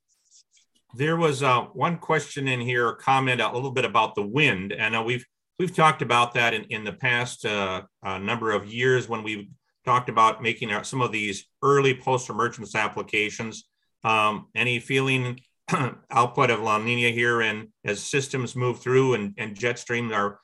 There 0.98 1.16
was 1.16 1.44
uh, 1.44 1.62
one 1.74 2.00
question 2.00 2.48
in 2.48 2.60
here, 2.60 2.90
a 2.90 2.96
comment 2.96 3.40
a 3.40 3.52
little 3.52 3.70
bit 3.70 3.86
about 3.86 4.16
the 4.16 4.26
wind. 4.26 4.74
And 4.74 4.96
uh, 4.96 5.04
we've 5.04 5.24
we've 5.60 5.76
talked 5.76 6.02
about 6.02 6.34
that 6.34 6.56
in, 6.56 6.64
in 6.72 6.84
the 6.84 6.94
past 6.94 7.46
uh, 7.46 7.84
number 8.04 8.52
of 8.52 8.66
years 8.66 9.08
when 9.08 9.22
we've 9.22 9.48
talked 9.86 10.10
about 10.10 10.42
making 10.42 10.72
our, 10.72 10.84
some 10.84 11.02
of 11.02 11.12
these 11.12 11.46
early 11.62 11.94
post-emergence 11.94 12.74
applications. 12.74 13.66
Um, 14.04 14.48
any 14.56 14.80
feeling 14.80 15.40
output 16.12 16.50
of 16.50 16.62
La 16.62 16.80
Nina 16.80 17.10
here 17.10 17.42
and 17.42 17.68
as 17.86 18.02
systems 18.04 18.56
move 18.56 18.80
through 18.80 19.14
and, 19.14 19.36
and 19.38 19.56
jet 19.56 19.78
streams 19.78 20.12
are 20.12 20.40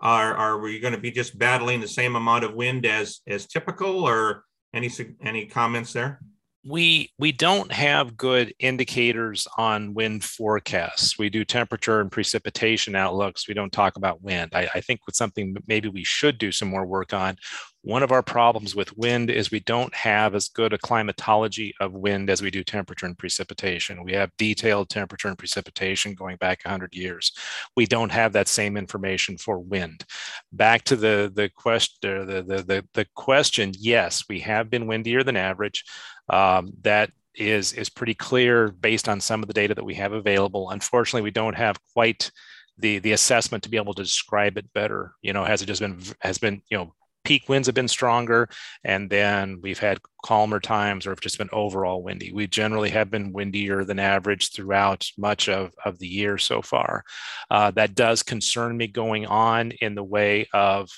are 0.00 0.34
are 0.34 0.58
we 0.58 0.80
going 0.80 0.94
to 0.94 1.00
be 1.00 1.10
just 1.10 1.38
battling 1.38 1.82
the 1.82 1.88
same 1.88 2.16
amount 2.16 2.44
of 2.44 2.54
wind 2.54 2.86
as 2.86 3.20
as 3.26 3.46
typical 3.46 4.08
or 4.08 4.44
any 4.72 4.90
any 5.22 5.44
comments 5.44 5.92
there? 5.92 6.22
We 6.64 7.12
we 7.18 7.32
don't 7.32 7.70
have 7.72 8.16
good 8.16 8.52
indicators 8.58 9.46
on 9.56 9.94
wind 9.94 10.24
forecasts. 10.24 11.18
We 11.18 11.30
do 11.30 11.44
temperature 11.44 12.00
and 12.00 12.10
precipitation 12.10 12.94
outlooks. 12.96 13.48
We 13.48 13.54
don't 13.54 13.72
talk 13.72 13.96
about 13.96 14.22
wind. 14.22 14.52
I, 14.54 14.68
I 14.74 14.80
think 14.80 15.00
with 15.06 15.14
something 15.14 15.56
maybe 15.66 15.88
we 15.88 16.04
should 16.04 16.38
do 16.38 16.50
some 16.52 16.68
more 16.68 16.84
work 16.84 17.12
on. 17.12 17.36
One 17.82 18.02
of 18.02 18.10
our 18.10 18.22
problems 18.22 18.74
with 18.74 18.96
wind 18.96 19.30
is 19.30 19.50
we 19.50 19.60
don't 19.60 19.94
have 19.94 20.34
as 20.34 20.48
good 20.48 20.72
a 20.72 20.78
climatology 20.78 21.74
of 21.80 21.92
wind 21.92 22.28
as 22.28 22.42
we 22.42 22.50
do 22.50 22.64
temperature 22.64 23.06
and 23.06 23.16
precipitation. 23.16 24.02
We 24.02 24.12
have 24.14 24.36
detailed 24.36 24.88
temperature 24.88 25.28
and 25.28 25.38
precipitation 25.38 26.14
going 26.14 26.36
back 26.36 26.64
100 26.64 26.94
years. 26.94 27.32
We 27.76 27.86
don't 27.86 28.10
have 28.10 28.32
that 28.32 28.48
same 28.48 28.76
information 28.76 29.38
for 29.38 29.60
wind. 29.60 30.04
Back 30.52 30.82
to 30.84 30.96
the 30.96 31.30
the 31.32 31.48
question 31.50 31.96
the, 32.02 32.44
the 32.46 32.62
the 32.62 32.84
the 32.94 33.06
question. 33.14 33.72
Yes, 33.78 34.24
we 34.28 34.40
have 34.40 34.70
been 34.70 34.88
windier 34.88 35.22
than 35.22 35.36
average 35.36 35.84
um, 36.28 36.72
that 36.82 37.10
is 37.36 37.72
is 37.72 37.88
pretty 37.88 38.14
clear 38.14 38.72
based 38.72 39.08
on 39.08 39.20
some 39.20 39.42
of 39.42 39.46
the 39.46 39.54
data 39.54 39.74
that 39.74 39.84
we 39.84 39.94
have 39.94 40.12
available. 40.12 40.70
Unfortunately, 40.70 41.22
we 41.22 41.30
don't 41.30 41.56
have 41.56 41.78
quite 41.94 42.32
the 42.76 42.98
the 42.98 43.12
assessment 43.12 43.62
to 43.62 43.70
be 43.70 43.76
able 43.76 43.94
to 43.94 44.02
describe 44.02 44.58
it 44.58 44.72
better. 44.72 45.12
You 45.22 45.32
know, 45.32 45.44
has 45.44 45.62
it 45.62 45.66
just 45.66 45.80
been 45.80 46.00
has 46.20 46.38
been 46.38 46.62
you 46.70 46.78
know 46.78 46.94
peak 47.24 47.48
winds 47.48 47.66
have 47.66 47.74
been 47.74 47.88
stronger, 47.88 48.48
and 48.84 49.10
then 49.10 49.60
we've 49.60 49.78
had 49.78 49.98
calmer 50.24 50.60
times, 50.60 51.06
or 51.06 51.10
have 51.10 51.20
just 51.20 51.38
been 51.38 51.50
overall 51.52 52.02
windy. 52.02 52.32
We 52.32 52.46
generally 52.46 52.90
have 52.90 53.10
been 53.10 53.32
windier 53.32 53.84
than 53.84 53.98
average 53.98 54.52
throughout 54.52 55.06
much 55.16 55.48
of, 55.48 55.72
of 55.84 55.98
the 55.98 56.08
year 56.08 56.38
so 56.38 56.62
far. 56.62 57.04
Uh, 57.50 57.70
that 57.72 57.94
does 57.94 58.22
concern 58.22 58.76
me 58.76 58.86
going 58.86 59.26
on 59.26 59.72
in 59.80 59.94
the 59.94 60.04
way 60.04 60.48
of 60.52 60.88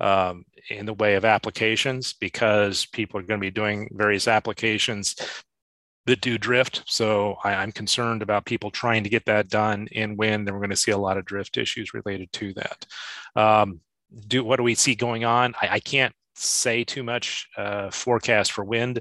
um, 0.00 0.44
in 0.70 0.86
the 0.86 0.94
way 0.94 1.14
of 1.14 1.24
applications 1.24 2.14
because 2.14 2.86
people 2.86 3.20
are 3.20 3.22
going 3.22 3.40
to 3.40 3.46
be 3.46 3.50
doing 3.50 3.88
various 3.92 4.26
applications 4.26 5.14
that 6.06 6.20
do 6.20 6.36
drift. 6.36 6.82
So 6.86 7.36
I, 7.44 7.62
am 7.62 7.72
concerned 7.72 8.22
about 8.22 8.44
people 8.44 8.70
trying 8.70 9.04
to 9.04 9.10
get 9.10 9.24
that 9.26 9.48
done 9.48 9.88
in 9.92 10.16
wind, 10.16 10.46
and 10.46 10.54
we're 10.54 10.60
going 10.60 10.70
to 10.70 10.76
see 10.76 10.90
a 10.90 10.98
lot 10.98 11.16
of 11.16 11.24
drift 11.24 11.56
issues 11.56 11.94
related 11.94 12.32
to 12.34 12.54
that. 12.54 12.86
Um, 13.36 13.80
do 14.26 14.44
what 14.44 14.56
do 14.56 14.62
we 14.62 14.74
see 14.74 14.94
going 14.94 15.24
on? 15.24 15.54
I, 15.60 15.68
I 15.72 15.80
can't 15.80 16.14
say 16.34 16.84
too 16.84 17.02
much 17.02 17.48
uh, 17.56 17.90
forecast 17.90 18.52
for 18.52 18.64
wind, 18.64 19.00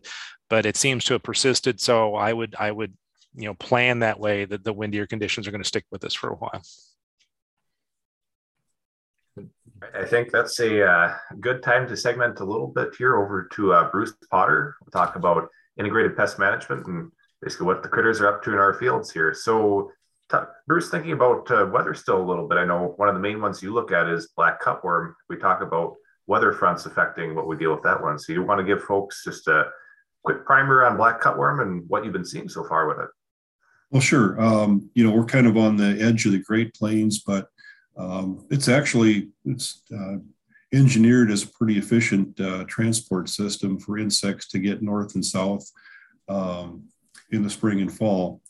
but 0.50 0.65
it 0.65 0.77
seems 0.77 1.03
to 1.05 1.13
have 1.13 1.24
persisted. 1.24 1.79
So 1.79 2.15
I 2.15 2.34
would 2.34 2.55
I 2.58 2.72
would 2.72 2.93
you 3.36 3.46
know 3.46 3.53
plan 3.55 4.00
that 4.00 4.20
way 4.20 4.46
that 4.46 4.63
the 4.63 4.74
windier 4.74 5.08
conditions 5.08 5.48
are 5.48 5.51
going 5.51 5.63
to 5.63 5.67
stick 5.67 5.86
with 5.91 6.03
us 6.03 6.13
for 6.13 6.29
a 6.29 6.36
while. 6.36 6.62
I 9.93 10.05
think 10.05 10.32
that's 10.32 10.60
a 10.60 10.86
uh, 10.86 11.15
good 11.39 11.62
time 11.62 11.88
to 11.88 11.98
segment 11.98 12.39
a 12.39 12.46
little 12.46 12.67
bit 12.67 12.96
here 12.98 13.17
over 13.17 13.50
to 13.53 13.74
uh, 13.74 13.91
Bruce 13.91 14.13
Potter. 14.32 14.75
We'll 14.82 14.91
talk 14.91 15.15
about 15.15 15.50
integrated 15.77 16.15
pest 16.15 16.39
management 16.39 16.88
and 16.88 17.12
basically 17.41 17.67
what 17.67 17.84
the 17.84 17.89
critters 17.89 18.22
are 18.22 18.27
up 18.27 18.43
to 18.43 18.53
in 18.53 18.60
our 18.60 18.74
fields 18.74 19.12
here. 19.12 19.34
So, 19.34 19.91
Bruce, 20.68 20.90
thinking 20.90 21.12
about 21.12 21.50
uh, 21.52 21.70
weather 21.72 21.94
still 21.94 22.22
a 22.22 22.28
little 22.28 22.48
bit, 22.48 22.58
I 22.58 22.66
know 22.66 22.94
one 22.98 23.10
of 23.10 23.16
the 23.16 23.22
main 23.22 23.42
ones 23.42 23.62
you 23.62 23.74
look 23.74 23.92
at 23.92 24.08
is 24.08 24.30
black 24.36 24.62
cutworm. 24.62 25.13
We 25.30 25.38
talk 25.38 25.62
about 25.62 25.96
weather 26.28 26.54
fronts 26.54 26.86
affecting 26.86 27.36
what 27.36 27.48
we 27.48 27.58
deal 27.58 27.74
with 27.74 27.84
that 27.84 28.02
one. 28.02 28.18
So, 28.18 28.34
you 28.34 28.44
want 28.44 28.60
to 28.60 28.66
give 28.66 28.84
folks 28.84 29.24
just 29.24 29.48
a 29.48 29.66
quick 30.24 30.46
primer 30.46 30.86
on 30.86 30.98
black 30.98 31.22
cutworm 31.22 31.62
and 31.62 31.84
what 31.88 32.04
you've 32.04 32.13
been 32.13 32.25
seeing 32.25 32.50
so 32.50 32.63
far 32.63 32.88
with 32.88 33.00
it? 33.00 33.10
Well, 33.92 34.02
sure. 34.02 34.42
Um, 34.42 34.90
you 34.96 35.04
know, 35.04 35.16
we're 35.16 35.25
kind 35.25 35.46
of 35.46 35.56
on 35.56 35.78
the 35.78 36.02
edge 36.02 36.25
of 36.25 36.32
the 36.32 36.40
Great 36.40 36.74
Plains, 36.74 37.20
but 37.20 37.48
um, 37.96 38.46
it's 38.50 38.68
actually 38.68 39.30
it's 39.46 39.84
uh, 39.96 40.16
engineered 40.74 41.30
as 41.30 41.44
a 41.44 41.48
pretty 41.48 41.78
efficient 41.78 42.40
uh, 42.40 42.63
transport 42.68 43.30
system 43.30 43.80
for 43.80 44.00
insects 44.00 44.48
to 44.50 44.60
get 44.60 44.82
north 44.82 45.13
and 45.13 45.24
south 45.24 45.70
um, 46.28 46.84
in 47.32 47.44
the 47.44 47.50
spring 47.50 47.82
and 47.82 47.94
fall. 47.94 48.42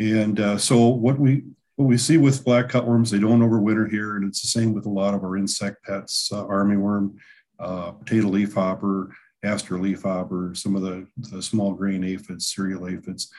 And 0.00 0.40
uh, 0.40 0.56
so 0.56 0.88
what 0.88 1.18
we 1.18 1.44
what 1.76 1.86
we 1.86 1.98
see 1.98 2.16
with 2.16 2.44
black 2.44 2.68
cutworms, 2.68 3.10
they 3.10 3.18
don't 3.18 3.40
overwinter 3.40 3.88
here, 3.88 4.16
and 4.16 4.26
it's 4.26 4.40
the 4.40 4.48
same 4.48 4.72
with 4.72 4.86
a 4.86 4.90
lot 4.90 5.14
of 5.14 5.22
our 5.22 5.36
insect 5.36 5.84
pets, 5.84 6.30
uh, 6.32 6.44
armyworm, 6.44 7.14
uh, 7.58 7.92
potato 7.92 8.28
leafhopper, 8.28 9.14
aster 9.44 9.78
leafhopper, 9.78 10.54
some 10.54 10.74
of 10.74 10.82
the, 10.82 11.06
the 11.30 11.42
small 11.42 11.72
grain 11.74 12.02
aphids, 12.02 12.52
cereal 12.52 12.88
aphids. 12.88 13.30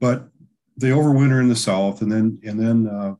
But 0.00 0.28
they 0.76 0.90
overwinter 0.90 1.40
in 1.40 1.48
the 1.48 1.56
south, 1.56 2.02
and 2.02 2.10
then 2.10 2.38
and 2.44 2.58
then 2.58 2.86
uh, 2.86 3.14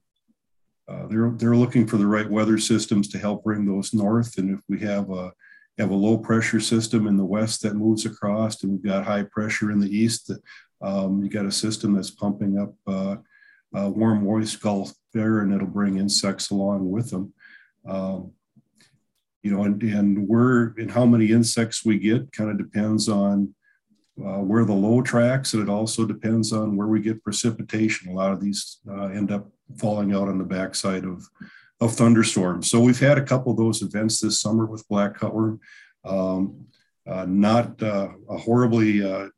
uh, 0.88 1.06
they're 1.08 1.32
they're 1.32 1.56
looking 1.56 1.88
for 1.88 1.96
the 1.96 2.06
right 2.06 2.30
weather 2.30 2.58
systems 2.58 3.08
to 3.08 3.18
help 3.18 3.42
bring 3.42 3.66
those 3.66 3.92
north. 3.92 4.38
And 4.38 4.50
if 4.50 4.60
we 4.68 4.78
have 4.80 5.10
a 5.10 5.32
have 5.78 5.90
a 5.90 5.94
low 5.94 6.18
pressure 6.18 6.60
system 6.60 7.06
in 7.06 7.16
the 7.16 7.24
west 7.24 7.62
that 7.62 7.74
moves 7.74 8.06
across, 8.06 8.62
and 8.62 8.72
we've 8.72 8.84
got 8.84 9.04
high 9.04 9.24
pressure 9.24 9.72
in 9.72 9.80
the 9.80 9.90
east. 9.90 10.30
Um, 10.82 11.22
you 11.22 11.30
got 11.30 11.46
a 11.46 11.52
system 11.52 11.94
that's 11.94 12.10
pumping 12.10 12.58
up 12.58 12.74
uh, 12.86 13.16
warm, 13.72 14.24
moist 14.24 14.60
Gulf 14.60 14.92
air, 15.14 15.40
and 15.40 15.52
it'll 15.52 15.66
bring 15.66 15.98
insects 15.98 16.50
along 16.50 16.90
with 16.90 17.10
them. 17.10 17.32
Um, 17.86 18.32
you 19.42 19.52
know, 19.52 19.62
and, 19.62 19.80
and 19.82 20.28
where 20.28 20.74
and 20.76 20.90
how 20.90 21.06
many 21.06 21.30
insects 21.30 21.84
we 21.84 21.98
get 21.98 22.32
kind 22.32 22.50
of 22.50 22.58
depends 22.58 23.08
on 23.08 23.54
uh, 24.18 24.40
where 24.40 24.64
the 24.64 24.72
low 24.72 25.02
tracks, 25.02 25.54
and 25.54 25.62
it 25.62 25.68
also 25.68 26.04
depends 26.04 26.52
on 26.52 26.76
where 26.76 26.88
we 26.88 27.00
get 27.00 27.22
precipitation. 27.22 28.10
A 28.10 28.14
lot 28.14 28.32
of 28.32 28.40
these 28.40 28.78
uh, 28.90 29.06
end 29.06 29.30
up 29.30 29.48
falling 29.78 30.14
out 30.14 30.28
on 30.28 30.38
the 30.38 30.44
backside 30.44 31.04
of, 31.04 31.28
of 31.80 31.94
thunderstorms. 31.94 32.70
So 32.70 32.80
we've 32.80 32.98
had 32.98 33.18
a 33.18 33.24
couple 33.24 33.52
of 33.52 33.58
those 33.58 33.82
events 33.82 34.20
this 34.20 34.40
summer 34.40 34.66
with 34.66 34.88
black 34.88 35.18
cutworm. 35.18 35.58
Um, 36.04 36.66
not 37.06 37.82
uh, 37.82 38.08
a 38.28 38.36
horribly 38.36 39.04
uh, 39.04 39.28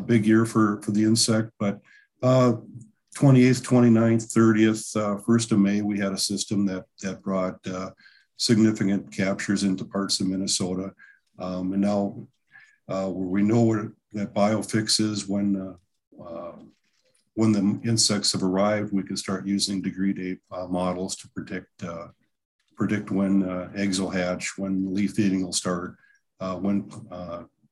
big 0.00 0.26
year 0.26 0.46
for, 0.46 0.80
for 0.82 0.92
the 0.92 1.04
insect, 1.04 1.50
but 1.58 1.80
28th, 2.22 3.62
29th, 3.62 4.32
30th, 4.32 5.22
1st 5.24 5.52
of 5.52 5.58
May, 5.58 5.80
we 5.80 5.98
had 5.98 6.12
a 6.12 6.18
system 6.18 6.66
that, 6.66 6.84
that 7.02 7.22
brought 7.22 7.58
significant 8.36 9.12
captures 9.12 9.64
into 9.64 9.84
parts 9.84 10.20
of 10.20 10.28
Minnesota. 10.28 10.92
Um, 11.38 11.72
and 11.72 11.82
now 11.82 12.26
uh, 12.88 13.08
where 13.08 13.28
we 13.28 13.42
know 13.42 13.62
where 13.62 13.92
that 14.12 14.34
biofix 14.34 15.00
is 15.00 15.26
when 15.26 15.56
uh, 15.56 16.22
uh, 16.22 16.52
when 17.34 17.52
the 17.52 17.88
insects 17.88 18.32
have 18.32 18.42
arrived, 18.42 18.92
we 18.92 19.02
can 19.02 19.16
start 19.16 19.46
using 19.46 19.82
degree 19.82 20.14
day 20.14 20.38
uh, 20.50 20.66
models 20.66 21.16
to 21.16 21.28
predict 21.30 21.82
uh, 21.84 22.08
predict 22.76 23.10
when 23.10 23.42
uh, 23.42 23.70
eggs 23.74 24.00
will 24.00 24.10
hatch, 24.10 24.56
when 24.56 24.94
leaf 24.94 25.18
eating 25.18 25.44
will 25.44 25.52
start, 25.52 25.96
when 26.38 26.90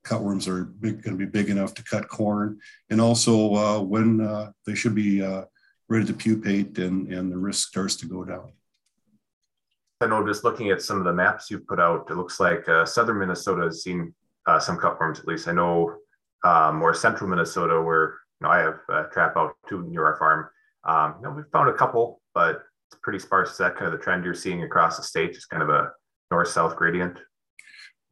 cutworms 0.04 0.47
are 0.49 0.64
going 0.64 1.02
to 1.02 1.16
be 1.16 1.25
big 1.25 1.49
enough 1.49 1.75
to 1.75 1.85
cut 1.85 2.09
corn, 2.09 2.59
and 2.90 3.00
also 3.00 3.80
when 3.83 4.18
they 4.66 4.75
should 4.75 4.94
be 4.94 5.23
ready 5.88 6.06
to 6.06 6.14
pupate 6.14 6.78
and, 6.78 7.12
and 7.12 7.30
the 7.30 7.37
risk 7.37 7.68
starts 7.68 7.97
to 7.97 8.06
go 8.06 8.25
down. 8.25 8.52
I 10.00 10.06
know 10.06 10.26
just 10.26 10.44
looking 10.44 10.71
at 10.71 10.83
some 10.83 10.99
of 10.99 11.04
the 11.04 11.12
maps 11.12 11.50
you've 11.50 11.66
put 11.66 11.80
out, 11.80 12.11
it 12.11 12.16
looks 12.16 12.40
like 12.40 12.68
uh, 12.68 12.85
southern 12.85 13.18
Minnesota 13.18 13.62
has 13.62 13.83
seen 13.83 14.14
uh, 14.47 14.59
some 14.59 14.76
cutworms 14.76 15.18
at 15.18 15.26
least. 15.26 15.49
I 15.49 15.52
know 15.52 15.97
um, 16.42 16.76
more 16.76 16.92
central 16.92 17.30
Minnesota 17.30 17.80
where 17.80 18.18
you 18.40 18.47
know 18.47 18.50
I 18.50 18.59
have 18.59 18.80
a 18.90 19.04
trap 19.12 19.37
out 19.37 19.54
too 19.68 19.87
near 19.88 20.04
our 20.04 20.18
farm. 20.18 20.49
Um, 20.85 21.14
you 21.18 21.26
know, 21.26 21.35
we've 21.35 21.47
found 21.52 21.71
a 21.71 21.73
couple, 21.73 22.21
but 22.35 22.62
it's 22.90 23.00
pretty 23.02 23.18
sparse. 23.18 23.52
Is 23.52 23.59
that 23.59 23.76
kind 23.76 23.87
of 23.87 23.92
the 23.92 23.99
trend 23.99 24.25
you're 24.25 24.35
seeing 24.35 24.62
across 24.62 24.99
the 24.99 25.02
state? 25.02 25.33
Just 25.33 25.49
kind 25.49 25.62
of 25.62 25.71
a 25.71 25.90
north-south 26.30 26.76
gradient. 26.76 27.18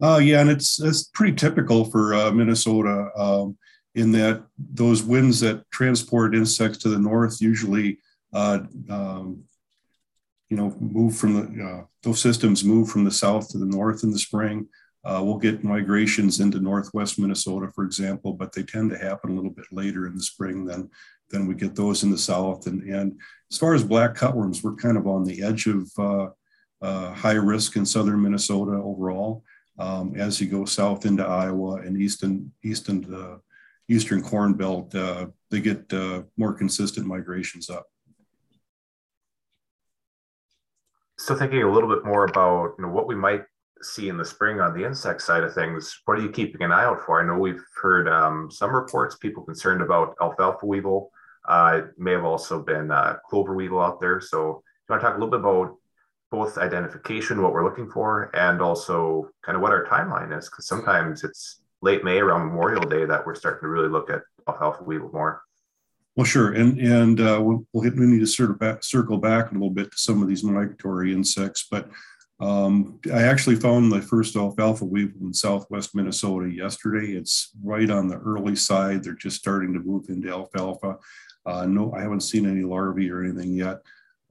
Uh, 0.03 0.19
yeah, 0.19 0.41
and 0.41 0.51
it's 0.51 0.81
it's 0.81 1.05
pretty 1.15 1.35
typical 1.37 1.85
for 1.85 2.13
uh, 2.13 2.33
Minnesota 2.33 3.09
um, 3.17 3.57
in 3.95 4.11
that 4.11 4.43
those 4.59 5.05
winds 5.05 5.39
that 5.41 5.63
transport 5.71 6.35
insects 6.35 6.79
to 6.79 6.89
the 6.89 6.99
north 6.99 7.41
usually, 7.41 7.99
uh, 8.33 8.59
um, 8.91 9.45
you 10.49 10.57
know, 10.57 10.75
move 10.81 11.17
from 11.17 11.35
the 11.35 11.65
uh, 11.65 11.85
those 12.03 12.21
systems 12.21 12.65
move 12.65 12.89
from 12.89 13.05
the 13.05 13.13
south 13.13 13.49
to 13.51 13.59
the 13.59 13.67
north 13.67 14.03
in 14.03 14.11
the 14.11 14.19
spring. 14.19 14.67
Uh, 15.05 15.21
we'll 15.23 15.39
get 15.39 15.65
migrations 15.65 16.41
into 16.41 16.59
northwest 16.59 17.19
Minnesota, 17.19 17.71
for 17.73 17.85
example, 17.85 18.33
but 18.33 18.53
they 18.53 18.63
tend 18.63 18.91
to 18.91 18.99
happen 18.99 19.31
a 19.31 19.35
little 19.35 19.51
bit 19.51 19.67
later 19.73 20.07
in 20.07 20.15
the 20.15 20.23
spring 20.23 20.65
than, 20.65 20.89
than 21.31 21.47
we 21.47 21.57
get 21.57 21.75
those 21.75 22.05
in 22.05 22.11
the 22.13 22.19
south. 22.19 22.69
And, 22.69 22.83
and 22.85 23.19
as 23.51 23.59
far 23.59 23.75
as 23.75 23.83
black 23.83 24.15
cutworms, 24.15 24.63
we're 24.63 24.77
kind 24.77 24.97
of 24.97 25.09
on 25.09 25.25
the 25.25 25.43
edge 25.43 25.67
of 25.67 25.91
uh, 25.99 27.13
high 27.15 27.33
risk 27.33 27.75
in 27.75 27.85
southern 27.85 28.23
Minnesota 28.23 28.73
overall. 28.73 29.43
Um, 29.83 30.15
as 30.15 30.41
you 30.41 30.47
go 30.47 30.65
south 30.65 31.07
into 31.07 31.27
Iowa 31.27 31.81
and 31.81 32.01
eastern, 32.01 32.53
eastern, 32.63 33.01
the 33.01 33.41
eastern 33.89 34.23
corn 34.23 34.55
belt, 34.55 34.95
uh, 34.95 35.27
they 35.51 35.61
get 35.61 35.93
uh, 35.93 36.23
more 36.37 36.53
consistent 36.53 37.05
migrations 37.05 37.69
up. 37.69 37.87
So 41.19 41.35
thinking 41.35 41.65
a 41.65 41.73
little 41.73 41.89
bit 41.89 42.05
more 42.05 42.27
about 42.27 42.75
you 42.79 42.85
know, 42.85 42.93
what 42.93 43.09
we 43.09 43.17
might 43.17 43.43
see 43.83 44.09
in 44.09 44.17
the 44.17 44.25
spring 44.25 44.61
on 44.61 44.73
the 44.73 44.87
insect 44.87 45.21
side 45.21 45.43
of 45.43 45.53
things, 45.53 46.01
what 46.05 46.17
are 46.17 46.23
you 46.23 46.31
keeping 46.31 46.63
an 46.63 46.71
eye 46.71 46.85
out 46.85 47.03
for? 47.05 47.21
I 47.21 47.27
know 47.27 47.37
we've 47.37 47.65
heard 47.81 48.09
um, 48.09 48.53
some 48.53 48.73
reports, 48.73 49.17
people 49.17 49.43
concerned 49.43 49.83
about 49.83 50.15
alfalfa 50.23 50.65
weevil. 50.65 51.11
Uh, 51.49 51.83
may 51.99 52.13
have 52.13 52.25
also 52.25 52.63
been 52.63 52.93
uh, 52.93 53.17
clover 53.29 53.57
weevil 53.57 53.81
out 53.81 54.01
there. 54.01 54.21
So, 54.21 54.39
you 54.39 54.93
want 54.93 55.03
to 55.03 55.07
talk 55.09 55.17
a 55.17 55.19
little 55.19 55.31
bit 55.31 55.41
about 55.41 55.77
both 56.33 56.57
identification, 56.57 57.43
what 57.43 57.53
we're 57.53 57.63
looking 57.63 57.89
for, 57.89 58.35
and 58.35 58.63
also 58.63 59.31
kind 59.43 59.55
of 59.55 59.63
what 59.63 59.71
our 59.71 59.85
timeline 59.85 60.37
is? 60.37 60.49
Because 60.49 60.67
sometimes 60.67 61.23
it's 61.23 61.61
late 61.83 62.03
May 62.03 62.19
around 62.19 62.47
Memorial 62.47 62.83
Day 62.83 63.05
that 63.05 63.25
we're 63.25 63.35
starting 63.35 63.61
to 63.61 63.69
really 63.69 63.91
look 63.91 64.09
at 64.11 64.23
alfalfa 64.49 64.83
weevil 64.83 65.11
more. 65.13 65.43
Well, 66.17 66.25
sure, 66.25 66.53
and 66.53 66.79
and 66.81 67.21
uh, 67.21 67.39
we'll, 67.43 67.67
we'll 67.73 67.85
hit, 67.85 67.95
we 67.97 68.07
need 68.07 68.21
to 68.21 68.27
sort 68.27 68.51
of 68.51 68.59
back, 68.59 68.83
circle 68.83 69.19
back 69.19 69.51
a 69.51 69.53
little 69.53 69.71
bit 69.71 69.93
to 69.93 69.99
some 69.99 70.23
of 70.23 70.29
these 70.29 70.43
migratory 70.43 71.13
insects, 71.13 71.69
but 71.71 71.91
um, 72.41 72.99
I 73.13 73.23
actually 73.23 73.57
found 73.57 73.93
the 73.93 74.03
first 74.03 74.35
alfalfa 74.35 74.85
weevil 74.85 75.27
in 75.27 75.33
southwest 75.35 75.95
Minnesota 75.95 76.51
yesterday. 76.51 77.13
It's 77.13 77.51
right 77.63 77.89
on 77.89 78.09
the 78.09 78.17
early 78.17 78.57
side. 78.57 79.05
They're 79.05 79.13
just 79.13 79.37
starting 79.37 79.73
to 79.75 79.81
move 79.81 80.09
into 80.09 80.29
alfalfa. 80.29 80.97
Uh, 81.47 81.67
no, 81.67 81.93
I 81.93 82.01
haven't 82.03 82.23
seen 82.23 82.51
any 82.51 82.63
larvae 82.63 83.11
or 83.11 83.23
anything 83.23 83.53
yet, 83.53 83.83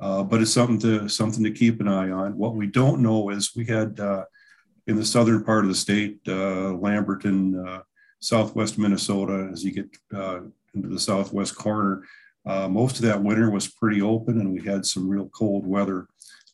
uh, 0.02 0.24
but 0.24 0.42
it's 0.42 0.52
something 0.52 0.80
to 0.80 1.08
something 1.08 1.44
to 1.44 1.52
keep 1.52 1.80
an 1.80 1.88
eye 1.88 2.10
on. 2.10 2.36
What 2.36 2.56
we 2.56 2.66
don't 2.66 3.02
know 3.02 3.30
is 3.30 3.56
we 3.56 3.66
had 3.66 4.00
uh, 4.00 4.26
in 4.88 4.96
the 4.96 5.06
southern 5.06 5.44
part 5.44 5.64
of 5.64 5.70
the 5.70 5.76
state, 5.76 6.20
uh, 6.28 6.74
Lamberton, 6.74 7.68
uh, 7.68 7.82
southwest 8.20 8.80
Minnesota, 8.80 9.50
as 9.52 9.64
you 9.64 9.72
get 9.72 9.96
uh, 10.14 10.40
into 10.74 10.90
the 10.90 11.00
southwest 11.00 11.56
corner. 11.56 12.04
most 12.46 12.96
of 12.96 13.04
that 13.04 13.22
winter 13.22 13.52
was 13.52 13.68
pretty 13.68 14.02
open, 14.02 14.40
and 14.40 14.52
we 14.52 14.62
had 14.62 14.86
some 14.86 15.08
real 15.08 15.30
cold 15.30 15.68
weather. 15.68 16.08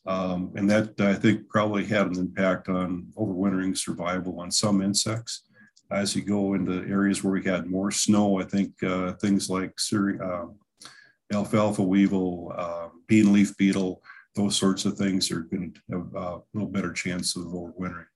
Um, 0.06 0.52
and 0.54 0.68
that 0.70 1.00
I 1.00 1.14
think 1.14 1.48
probably 1.48 1.84
had 1.84 2.06
an 2.06 2.18
impact 2.18 2.68
on 2.68 3.08
overwintering 3.16 3.76
survival 3.76 4.40
on 4.40 4.50
some 4.50 4.82
insects. 4.82 5.42
As 5.90 6.14
you 6.14 6.22
go 6.22 6.52
into 6.52 6.86
areas 6.86 7.24
where 7.24 7.32
we 7.32 7.42
had 7.42 7.66
more 7.66 7.90
snow, 7.90 8.40
I 8.40 8.44
think 8.44 8.78
things 9.20 9.48
like 9.48 9.72
uh, 10.22 10.46
alfalfa 11.32 11.82
weevil, 11.82 12.52
uh, 12.56 12.88
bean 13.06 13.32
leaf 13.32 13.56
beetle, 13.56 14.02
those 14.34 14.56
sorts 14.56 14.84
of 14.84 14.96
things 14.96 15.30
are 15.30 15.40
going 15.40 15.72
to 15.72 15.80
have 15.90 16.14
a 16.14 16.40
little 16.54 16.68
better 16.68 16.92
chance 16.92 17.36
of 17.36 17.44
overwintering. 17.44 18.06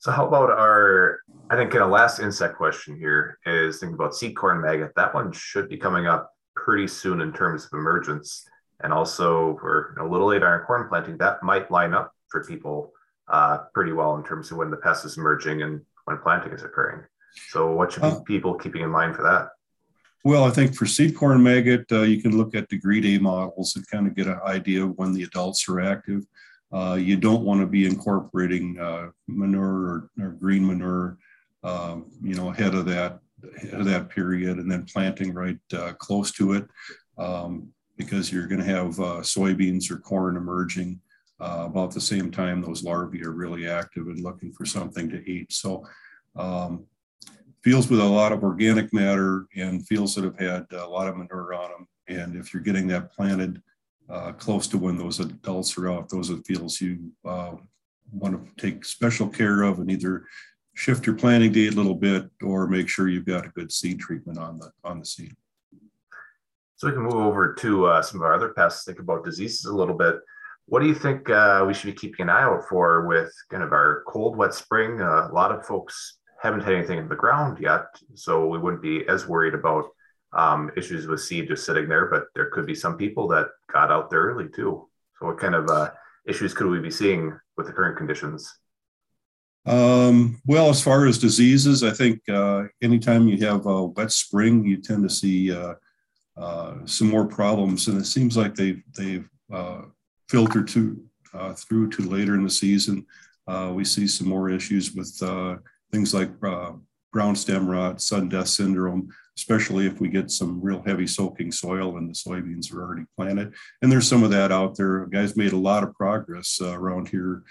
So 0.00 0.12
how 0.12 0.26
about 0.26 0.50
our, 0.50 1.20
I 1.50 1.56
think 1.56 1.74
in 1.74 1.82
a 1.82 1.86
last 1.86 2.20
insect 2.20 2.56
question 2.56 2.96
here 2.96 3.38
is 3.44 3.80
thinking 3.80 3.94
about 3.94 4.14
seed 4.14 4.36
corn 4.36 4.60
maggot. 4.60 4.92
That 4.94 5.12
one 5.12 5.32
should 5.32 5.68
be 5.68 5.76
coming 5.76 6.06
up 6.06 6.32
pretty 6.54 6.86
soon 6.86 7.20
in 7.20 7.32
terms 7.32 7.64
of 7.64 7.70
emergence 7.72 8.48
and 8.80 8.92
also 8.92 9.58
we're 9.62 9.94
a 9.96 10.06
little 10.06 10.28
late 10.28 10.42
on 10.42 10.48
our 10.48 10.64
corn 10.64 10.88
planting, 10.88 11.18
that 11.18 11.42
might 11.42 11.70
line 11.70 11.94
up 11.94 12.12
for 12.28 12.44
people 12.44 12.92
uh, 13.28 13.58
pretty 13.74 13.92
well 13.92 14.16
in 14.16 14.24
terms 14.24 14.50
of 14.50 14.56
when 14.56 14.70
the 14.70 14.76
pest 14.76 15.04
is 15.04 15.16
emerging 15.16 15.62
and 15.62 15.80
when 16.04 16.18
planting 16.18 16.52
is 16.52 16.62
occurring. 16.62 17.04
So, 17.50 17.72
what 17.72 17.92
should 17.92 18.04
uh, 18.04 18.20
people 18.20 18.54
keeping 18.54 18.82
in 18.82 18.90
mind 18.90 19.16
for 19.16 19.22
that? 19.22 19.48
Well, 20.24 20.44
I 20.44 20.50
think 20.50 20.74
for 20.74 20.86
seed 20.86 21.14
corn 21.14 21.42
maggot, 21.42 21.90
uh, 21.92 22.02
you 22.02 22.20
can 22.20 22.36
look 22.36 22.54
at 22.54 22.68
degree 22.68 23.00
day 23.00 23.18
models 23.18 23.76
and 23.76 23.88
kind 23.88 24.06
of 24.06 24.14
get 24.14 24.26
an 24.26 24.40
idea 24.44 24.84
of 24.84 24.98
when 24.98 25.12
the 25.12 25.22
adults 25.22 25.68
are 25.68 25.80
active. 25.80 26.24
Uh, 26.72 26.98
you 27.00 27.16
don't 27.16 27.44
want 27.44 27.60
to 27.60 27.66
be 27.66 27.86
incorporating 27.86 28.78
uh, 28.78 29.08
manure 29.26 29.64
or, 29.64 30.10
or, 30.20 30.28
green 30.32 30.66
manure, 30.66 31.16
um, 31.62 32.10
you 32.20 32.34
know, 32.34 32.50
ahead 32.50 32.74
of 32.74 32.84
that 32.84 33.20
ahead 33.56 33.80
of 33.80 33.86
that 33.86 34.08
period, 34.10 34.58
and 34.58 34.70
then 34.70 34.84
planting 34.84 35.32
right 35.32 35.58
uh, 35.72 35.92
close 35.94 36.32
to 36.32 36.52
it. 36.54 36.66
Um, 37.16 37.72
because 37.96 38.32
you're 38.32 38.46
going 38.46 38.60
to 38.60 38.66
have 38.66 38.98
uh, 39.00 39.20
soybeans 39.22 39.90
or 39.90 39.98
corn 39.98 40.36
emerging 40.36 41.00
uh, 41.40 41.64
about 41.66 41.92
the 41.92 42.00
same 42.00 42.30
time 42.30 42.60
those 42.60 42.84
larvae 42.84 43.24
are 43.24 43.32
really 43.32 43.68
active 43.68 44.06
and 44.06 44.22
looking 44.22 44.52
for 44.52 44.64
something 44.64 45.08
to 45.10 45.28
eat. 45.30 45.52
So 45.52 45.84
um, 46.36 46.84
fields 47.62 47.88
with 47.90 48.00
a 48.00 48.04
lot 48.04 48.32
of 48.32 48.42
organic 48.42 48.92
matter 48.92 49.46
and 49.56 49.86
fields 49.86 50.14
that 50.14 50.24
have 50.24 50.38
had 50.38 50.66
a 50.72 50.86
lot 50.86 51.08
of 51.08 51.16
manure 51.16 51.54
on 51.54 51.70
them. 51.70 51.88
And 52.08 52.36
if 52.36 52.54
you're 52.54 52.62
getting 52.62 52.86
that 52.88 53.12
planted 53.12 53.62
uh, 54.08 54.32
close 54.32 54.66
to 54.68 54.78
when 54.78 54.96
those 54.96 55.20
adults 55.20 55.76
are 55.76 55.90
out, 55.90 56.08
those 56.08 56.30
are 56.30 56.38
fields 56.38 56.80
you 56.80 57.12
uh, 57.24 57.56
want 58.12 58.56
to 58.56 58.62
take 58.62 58.84
special 58.84 59.28
care 59.28 59.62
of 59.62 59.80
and 59.80 59.90
either 59.90 60.24
shift 60.74 61.06
your 61.06 61.16
planting 61.16 61.52
date 61.52 61.72
a 61.72 61.76
little 61.76 61.94
bit 61.94 62.30
or 62.42 62.66
make 62.68 62.88
sure 62.88 63.08
you've 63.08 63.26
got 63.26 63.44
a 63.44 63.50
good 63.50 63.70
seed 63.72 63.98
treatment 63.98 64.38
on 64.38 64.58
the 64.58 64.70
on 64.84 65.00
the 65.00 65.04
seed. 65.04 65.34
So 66.76 66.86
we 66.86 66.92
can 66.92 67.02
move 67.02 67.14
over 67.14 67.54
to 67.54 67.86
uh, 67.86 68.02
some 68.02 68.20
of 68.20 68.24
our 68.24 68.34
other 68.34 68.50
pests, 68.50 68.84
think 68.84 69.00
about 69.00 69.24
diseases 69.24 69.64
a 69.64 69.74
little 69.74 69.96
bit. 69.96 70.20
What 70.66 70.80
do 70.80 70.86
you 70.86 70.94
think 70.94 71.28
uh, 71.28 71.64
we 71.66 71.74
should 71.74 71.86
be 71.86 71.98
keeping 71.98 72.24
an 72.24 72.30
eye 72.30 72.42
out 72.42 72.62
for 72.68 73.06
with 73.06 73.32
kind 73.50 73.64
of 73.64 73.72
our 73.72 74.04
cold, 74.06 74.36
wet 74.36 74.54
spring? 74.54 75.02
Uh, 75.02 75.28
a 75.28 75.32
lot 75.32 75.50
of 75.50 75.66
folks 75.66 76.17
haven't 76.40 76.60
had 76.60 76.74
anything 76.74 76.98
in 76.98 77.08
the 77.08 77.16
ground 77.16 77.58
yet, 77.60 77.86
so 78.14 78.46
we 78.46 78.58
wouldn't 78.58 78.82
be 78.82 79.06
as 79.08 79.26
worried 79.26 79.54
about 79.54 79.86
um, 80.32 80.70
issues 80.76 81.06
with 81.06 81.20
seed 81.20 81.48
just 81.48 81.64
sitting 81.64 81.88
there, 81.88 82.06
but 82.06 82.26
there 82.34 82.50
could 82.50 82.66
be 82.66 82.74
some 82.74 82.96
people 82.96 83.28
that 83.28 83.48
got 83.72 83.90
out 83.90 84.10
there 84.10 84.22
early 84.22 84.48
too. 84.48 84.88
So 85.18 85.26
what 85.26 85.38
kind 85.38 85.54
of 85.54 85.68
uh, 85.68 85.90
issues 86.26 86.54
could 86.54 86.66
we 86.68 86.78
be 86.78 86.90
seeing 86.90 87.38
with 87.56 87.66
the 87.66 87.72
current 87.72 87.96
conditions? 87.96 88.52
Um, 89.66 90.40
well, 90.46 90.70
as 90.70 90.82
far 90.82 91.06
as 91.06 91.18
diseases, 91.18 91.82
I 91.82 91.90
think 91.90 92.20
uh, 92.28 92.64
anytime 92.80 93.28
you 93.28 93.44
have 93.46 93.66
a 93.66 93.86
wet 93.86 94.12
spring, 94.12 94.64
you 94.64 94.78
tend 94.78 95.02
to 95.02 95.14
see 95.14 95.52
uh, 95.52 95.74
uh, 96.36 96.74
some 96.84 97.08
more 97.08 97.26
problems, 97.26 97.88
and 97.88 97.98
it 97.98 98.06
seems 98.06 98.36
like 98.36 98.54
they've 98.54 98.82
they've 98.96 99.28
uh, 99.52 99.82
filtered 100.28 100.68
to 100.68 101.04
uh, 101.34 101.52
through 101.52 101.90
to 101.90 102.02
later 102.02 102.34
in 102.34 102.44
the 102.44 102.50
season. 102.50 103.04
We 103.72 103.84
see 103.84 104.06
some 104.06 104.28
more 104.28 104.50
issues 104.50 104.94
with 104.94 105.22
things 105.92 106.14
like 106.14 106.30
brown 106.38 107.36
stem 107.36 107.68
rot, 107.68 108.00
sudden 108.00 108.28
death 108.28 108.48
syndrome, 108.48 109.08
especially 109.36 109.86
if 109.86 110.00
we 110.00 110.08
get 110.08 110.30
some 110.30 110.60
real 110.60 110.82
heavy 110.84 111.06
soaking 111.06 111.52
soil 111.52 111.96
and 111.96 112.08
the 112.08 112.14
soybeans 112.14 112.72
are 112.72 112.82
already 112.82 113.04
planted. 113.16 113.54
And 113.82 113.90
there's 113.90 114.08
some 114.08 114.22
of 114.22 114.30
that 114.30 114.52
out 114.52 114.76
there. 114.76 115.06
Guys 115.06 115.36
made 115.36 115.52
a 115.52 115.56
lot 115.56 115.82
of 115.82 115.94
progress 115.94 116.60
around 116.60 117.08
here 117.08 117.42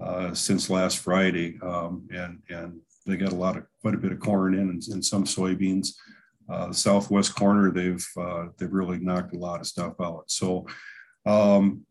uh, 0.00 0.34
since 0.34 0.70
last 0.70 0.98
Friday, 0.98 1.58
um, 1.62 2.08
and 2.12 2.42
and 2.48 2.80
they 3.06 3.16
got 3.16 3.32
a 3.32 3.36
lot 3.36 3.56
of 3.56 3.64
quite 3.80 3.94
a 3.94 3.98
bit 3.98 4.12
of 4.12 4.20
corn 4.20 4.54
in 4.54 4.70
and, 4.70 4.82
and 4.88 5.04
some 5.04 5.24
soybeans. 5.24 5.90
Uh, 6.48 6.72
southwest 6.72 7.34
corner, 7.34 7.70
they've 7.70 8.06
uh, 8.18 8.46
they've 8.58 8.72
really 8.72 8.98
knocked 8.98 9.34
a 9.34 9.38
lot 9.38 9.60
of 9.60 9.66
stuff 9.66 9.94
out. 10.00 10.24
So 10.26 10.66
um, 11.24 11.86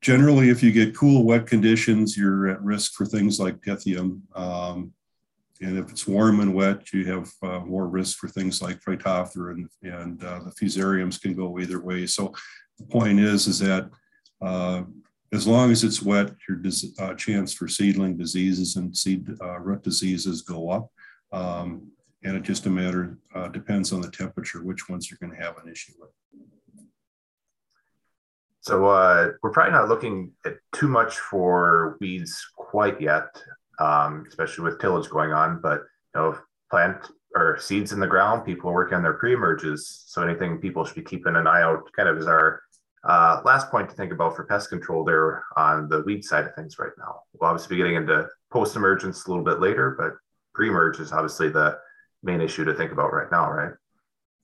generally, 0.00 0.50
if 0.50 0.62
you 0.62 0.72
get 0.72 0.96
cool, 0.96 1.24
wet 1.24 1.46
conditions, 1.46 2.16
you're 2.16 2.48
at 2.48 2.62
risk 2.62 2.92
for 2.94 3.06
things 3.06 3.40
like 3.40 3.60
pythium. 3.60 4.20
Um, 4.34 4.92
and 5.62 5.78
if 5.78 5.90
it's 5.90 6.08
warm 6.08 6.40
and 6.40 6.52
wet, 6.52 6.92
you 6.92 7.04
have 7.06 7.30
uh, 7.42 7.60
more 7.60 7.86
risk 7.86 8.18
for 8.18 8.28
things 8.28 8.60
like 8.60 8.80
Phytophthora 8.80 9.52
and, 9.52 9.68
and 9.82 10.24
uh, 10.24 10.40
the 10.40 10.50
fusariums 10.50 11.20
can 11.20 11.34
go 11.34 11.58
either 11.60 11.80
way. 11.80 12.04
So 12.06 12.34
the 12.78 12.84
point 12.84 13.20
is, 13.20 13.46
is 13.46 13.60
that 13.60 13.88
uh, 14.40 14.82
as 15.32 15.46
long 15.46 15.70
as 15.70 15.84
it's 15.84 16.02
wet, 16.02 16.32
your 16.48 16.60
uh, 16.98 17.14
chance 17.14 17.54
for 17.54 17.68
seedling 17.68 18.16
diseases 18.16 18.76
and 18.76 18.94
seed 18.94 19.28
uh, 19.40 19.60
root 19.60 19.82
diseases 19.82 20.42
go 20.42 20.68
up. 20.68 20.90
Um, 21.32 21.92
and 22.24 22.36
it 22.36 22.42
just 22.42 22.66
a 22.66 22.70
matter, 22.70 23.18
uh, 23.34 23.48
depends 23.48 23.92
on 23.92 24.00
the 24.00 24.10
temperature, 24.10 24.62
which 24.62 24.88
ones 24.88 25.10
you're 25.10 25.18
going 25.18 25.36
to 25.36 25.44
have 25.44 25.56
an 25.58 25.70
issue 25.70 25.92
with. 25.98 26.10
So 28.60 28.86
uh, 28.86 29.30
we're 29.42 29.50
probably 29.50 29.72
not 29.72 29.88
looking 29.88 30.32
at 30.44 30.54
too 30.72 30.86
much 30.86 31.18
for 31.18 31.96
weeds 32.00 32.46
quite 32.56 33.00
yet, 33.00 33.42
um, 33.78 34.24
especially 34.28 34.64
with 34.64 34.80
tillage 34.80 35.08
going 35.08 35.32
on. 35.32 35.60
But 35.60 35.80
you 36.14 36.20
know, 36.20 36.38
plant 36.70 37.10
or 37.34 37.58
seeds 37.58 37.92
in 37.92 38.00
the 38.00 38.06
ground, 38.06 38.44
people 38.44 38.70
are 38.70 38.74
working 38.74 38.96
on 38.96 39.02
their 39.02 39.14
pre-emerges. 39.14 40.04
So 40.06 40.22
anything 40.22 40.58
people 40.58 40.84
should 40.84 40.96
be 40.96 41.02
keeping 41.02 41.36
an 41.36 41.46
eye 41.46 41.62
out, 41.62 41.90
kind 41.96 42.08
of 42.08 42.18
is 42.18 42.26
our 42.26 42.62
uh, 43.04 43.40
last 43.44 43.70
point 43.70 43.88
to 43.90 43.96
think 43.96 44.12
about 44.12 44.36
for 44.36 44.44
pest 44.44 44.68
control 44.68 45.04
there 45.04 45.44
on 45.56 45.88
the 45.88 46.02
weed 46.02 46.24
side 46.24 46.44
of 46.44 46.54
things 46.54 46.78
right 46.78 46.92
now. 46.98 47.20
We'll 47.32 47.50
obviously 47.50 47.76
be 47.76 47.82
getting 47.82 47.96
into 47.96 48.28
post 48.52 48.76
emergence 48.76 49.26
a 49.26 49.30
little 49.30 49.44
bit 49.44 49.60
later, 49.60 49.96
but 49.98 50.12
pre 50.54 50.68
emerge 50.68 51.00
is 51.00 51.12
obviously 51.12 51.48
the 51.48 51.78
main 52.22 52.40
issue 52.40 52.64
to 52.64 52.74
think 52.74 52.92
about 52.92 53.12
right 53.12 53.30
now, 53.30 53.50
right? 53.50 53.72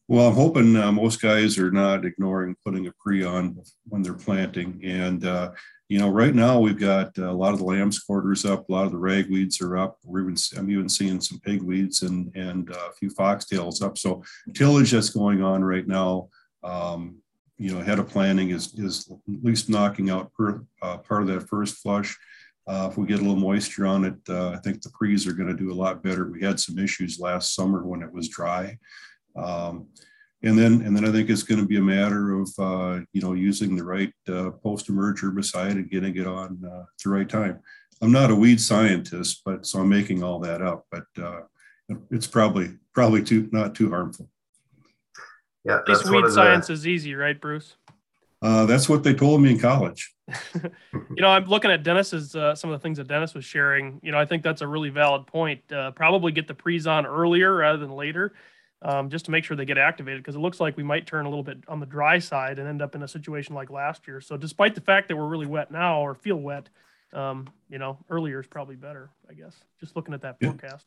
Well, 0.09 0.29
I'm 0.29 0.35
hoping 0.35 0.75
uh, 0.75 0.91
most 0.91 1.21
guys 1.21 1.59
are 1.59 1.71
not 1.71 2.05
ignoring 2.05 2.57
putting 2.65 2.87
a 2.87 2.93
pre 2.99 3.23
on 3.25 3.63
when 3.87 4.03
they're 4.03 4.15
planting. 4.15 4.81
And, 4.83 5.25
uh, 5.25 5.53
you 5.89 5.99
know, 5.99 6.11
right 6.11 6.35
now 6.35 6.61
we've 6.61 6.79
got 6.79 7.17
a 7.17 7.33
lot 7.33 7.55
of 7.55 7.59
the 7.59 7.65
lambs 7.65 7.99
quarters 7.99 8.45
up, 8.45 8.69
a 8.69 8.73
lot 8.73 8.85
of 8.85 8.93
the 8.93 8.99
ragweeds 8.99 9.63
are 9.63 9.79
up. 9.79 9.99
We're 10.05 10.21
even, 10.21 10.37
I'm 10.57 10.71
even 10.71 10.89
seeing 10.89 11.21
some 11.21 11.39
pigweeds 11.39 12.03
and, 12.03 12.31
and 12.37 12.71
uh, 12.71 12.89
a 12.91 12.93
few 12.93 13.11
foxtails 13.11 13.83
up. 13.83 13.97
So 13.97 14.23
tillage 14.55 14.91
that's 14.91 15.11
going 15.11 15.43
on 15.43 15.65
right 15.65 15.87
now. 15.87 16.29
Um, 16.63 17.17
you 17.57 17.73
know, 17.73 17.81
ahead 17.81 17.99
of 17.99 18.09
planning 18.09 18.51
is, 18.51 18.75
is 18.75 19.11
at 19.11 19.45
least 19.45 19.69
knocking 19.69 20.11
out 20.11 20.33
per, 20.35 20.63
uh, 20.83 20.99
part 20.99 21.23
of 21.23 21.29
that 21.29 21.49
first 21.49 21.77
flush. 21.79 22.17
Uh, 22.67 22.89
if 22.91 22.99
we 22.99 23.07
get 23.07 23.19
a 23.19 23.23
little 23.23 23.35
moisture 23.35 23.87
on 23.87 24.05
it, 24.05 24.15
uh, 24.29 24.51
I 24.51 24.57
think 24.59 24.83
the 24.83 24.91
pre's 24.91 25.27
are 25.27 25.33
going 25.33 25.49
to 25.49 25.57
do 25.57 25.73
a 25.73 25.75
lot 25.75 26.03
better. 26.03 26.31
We 26.31 26.43
had 26.43 26.61
some 26.61 26.79
issues 26.79 27.19
last 27.19 27.55
summer 27.55 27.83
when 27.85 28.03
it 28.03 28.13
was 28.13 28.29
dry. 28.29 28.79
Um, 29.35 29.87
and 30.43 30.59
then, 30.59 30.83
and 30.83 30.97
then 30.97 31.05
I 31.05 31.11
think 31.11 31.31
it's 31.31 31.43
going 31.43 31.61
to 31.61 31.67
be 31.67 31.79
a 31.79 31.83
matter 31.83 32.35
of, 32.35 32.49
uh, 32.59 33.01
you 33.13 33.21
know, 33.21 33.33
using 33.33 33.77
the 33.77 33.85
right 33.85 34.13
uh, 34.29 34.51
post-emerge 34.51 35.21
herbicide 35.21 35.73
and 35.73 35.91
getting 35.91 36.17
it 36.17 36.27
on 36.27 36.63
uh, 36.65 36.81
at 36.81 37.03
the 37.03 37.11
right 37.11 37.29
time. 37.29 37.61
I'm 38.01 38.13
not 38.13 38.31
a 38.31 38.35
weed 38.35 38.61
scientist, 38.61 39.43
but 39.45 39.67
so 39.67 39.81
I'm 39.81 39.89
making 39.89 40.23
all 40.23 40.39
that 40.41 40.63
up, 40.63 40.87
but 40.91 41.05
it's 42.11 42.27
probably, 42.27 42.71
probably 42.95 43.23
too, 43.23 43.49
not 43.51 43.75
too 43.75 43.91
harmful. 43.91 44.29
Yeah, 45.65 45.79
At 45.79 45.89
least 45.89 46.09
weed 46.09 46.29
science 46.31 46.71
is 46.71 46.87
easy, 46.87 47.15
right, 47.15 47.39
Bruce? 47.39 47.75
Uh, 48.41 48.67
that's 48.67 48.89
what 48.89 49.03
they 49.03 49.15
told 49.15 49.43
me 49.43 49.51
in 49.51 49.59
college. 49.59 50.15
you 50.55 51.21
know, 51.23 51.29
I'm 51.29 51.47
looking 51.47 51.71
at 51.71 51.83
Dennis's 51.83 52.37
uh, 52.37 52.55
some 52.55 52.71
of 52.71 52.79
the 52.79 52.83
things 52.83 52.99
that 52.99 53.09
Dennis 53.09 53.35
was 53.35 53.45
sharing. 53.45 53.99
You 54.03 54.13
know, 54.13 54.19
I 54.19 54.25
think 54.25 54.43
that's 54.43 54.63
a 54.63 54.67
really 54.67 54.91
valid 54.91 55.27
point. 55.27 55.61
Uh, 55.73 55.91
probably 55.91 56.33
get 56.33 56.47
the 56.47 56.55
pre's 56.55 56.87
on 56.87 57.07
earlier 57.07 57.55
rather 57.55 57.79
than 57.79 57.91
later, 57.91 58.35
um, 58.83 59.11
just 59.11 59.25
to 59.27 59.31
make 59.31 59.45
sure 59.45 59.57
they 59.57 59.65
get 59.65 59.79
activated. 59.79 60.23
Because 60.23 60.37
it 60.37 60.41
looks 60.41 60.61
like 60.61 60.77
we 60.77 60.83
might 60.83 61.07
turn 61.07 61.27
a 61.27 61.29
little 61.29 61.45
bit 61.45 61.59
on 61.69 61.81
the 61.81 61.87
dry 61.87 62.19
side 62.19 62.59
and 62.59 62.69
end 62.69 62.83
up 62.83 62.95
in 62.95 63.03
a 63.03 63.09
situation 63.09 63.55
like 63.55 63.71
last 63.71 64.07
year. 64.07 64.21
So, 64.21 64.37
despite 64.37 64.75
the 64.75 64.81
fact 64.81 65.09
that 65.09 65.17
we're 65.17 65.29
really 65.29 65.47
wet 65.47 65.71
now 65.71 66.01
or 66.01 66.15
feel 66.15 66.37
wet, 66.37 66.69
um, 67.13 67.49
you 67.69 67.79
know, 67.79 67.99
earlier 68.11 68.41
is 68.41 68.47
probably 68.47 68.77
better. 68.77 69.11
I 69.29 69.35
guess 69.35 69.57
just 69.81 69.97
looking 69.97 70.15
at 70.15 70.23
that 70.23 70.37
yeah. 70.41 70.51
forecast. 70.51 70.87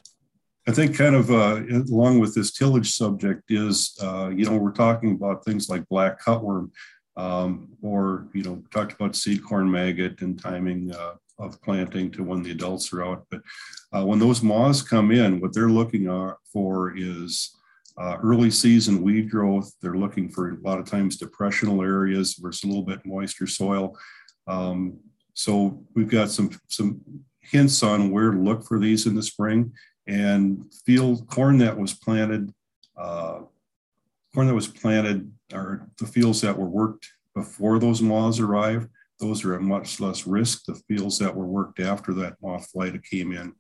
I 0.68 0.72
think 0.72 0.96
kind 0.96 1.16
of 1.16 1.32
uh, 1.32 1.62
along 1.90 2.20
with 2.20 2.36
this 2.36 2.52
tillage 2.52 2.94
subject 2.94 3.50
is, 3.50 3.98
uh, 4.02 4.30
you 4.30 4.46
know, 4.46 4.58
we're 4.58 4.72
talking 4.72 5.14
about 5.14 5.44
things 5.44 5.70
like 5.70 5.88
black 5.90 6.22
cutworm, 6.22 6.70
um, 7.18 7.70
or, 7.82 8.28
you 8.34 8.44
know, 8.44 8.64
talked 8.72 8.94
about 8.94 9.16
seed 9.16 9.44
corn 9.44 9.70
maggot 9.70 10.22
and 10.22 10.40
timing 10.40 10.94
uh, 10.94 11.14
of 11.40 11.60
planting 11.64 12.12
to 12.12 12.24
when 12.24 12.44
the 12.44 12.52
adults 12.52 12.94
are 12.94 13.04
out. 13.04 13.26
But 13.32 13.42
uh, 13.92 14.06
when 14.06 14.20
those 14.20 14.44
moths 14.44 14.84
come 14.84 15.12
in, 15.12 15.40
what 15.40 15.52
they're 15.52 15.68
looking 15.68 16.06
for 16.54 16.96
is 16.96 17.56
uh, 17.98 18.18
early 18.24 18.52
season 18.52 19.02
weed 19.02 19.30
growth. 19.30 19.72
They're 19.82 19.96
looking 19.96 20.30
for 20.30 20.52
a 20.52 20.62
lot 20.62 20.80
of 20.80 20.86
times 20.86 21.18
depressional 21.18 21.82
areas 21.82 22.40
it's 22.44 22.64
a 22.64 22.68
little 22.68 22.84
bit 22.84 23.06
moister 23.06 23.48
soil. 23.48 23.98
Um, 24.48 25.00
so 25.34 25.84
we've 25.96 26.10
got 26.10 26.30
some, 26.30 26.52
some 26.68 27.02
hints 27.42 27.84
on 27.84 28.12
where 28.12 28.32
to 28.32 28.38
look 28.38 28.66
for 28.66 28.80
these 28.80 29.06
in 29.06 29.16
the 29.16 29.24
spring 29.24 29.72
and 30.08 30.66
field 30.86 31.28
corn 31.28 31.58
that 31.60 31.78
was 31.78 31.94
planted, 31.94 32.52
uh, 32.98 33.40
corn 34.34 34.48
that 34.48 34.56
was 34.56 34.68
planted, 34.68 35.32
or 35.54 35.90
the 36.00 36.08
fields 36.08 36.42
that 36.42 36.58
were 36.58 36.70
worked 36.70 37.08
before 37.36 37.80
those 37.80 38.02
moths 38.02 38.40
arrived, 38.40 38.90
those 39.20 39.46
are 39.46 39.54
at 39.54 39.62
much 39.62 40.00
less 40.00 40.26
risk. 40.26 40.66
The 40.66 40.76
fields 40.88 41.20
that 41.20 41.36
were 41.36 41.46
worked 41.46 41.80
after 41.80 42.14
that 42.16 42.36
moth 42.42 42.70
flight 42.72 43.02
came 43.04 43.32
in, 43.32 43.54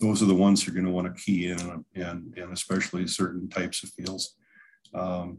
those 0.00 0.22
are 0.22 0.26
the 0.26 0.34
ones 0.34 0.66
you're 0.66 0.74
going 0.74 0.86
to 0.86 0.92
want 0.92 1.06
to 1.06 1.22
key 1.22 1.48
in, 1.48 1.84
and, 1.94 2.34
and 2.36 2.52
especially 2.52 3.06
certain 3.06 3.48
types 3.48 3.82
of 3.82 3.90
fields. 3.90 4.36
Um, 4.94 5.38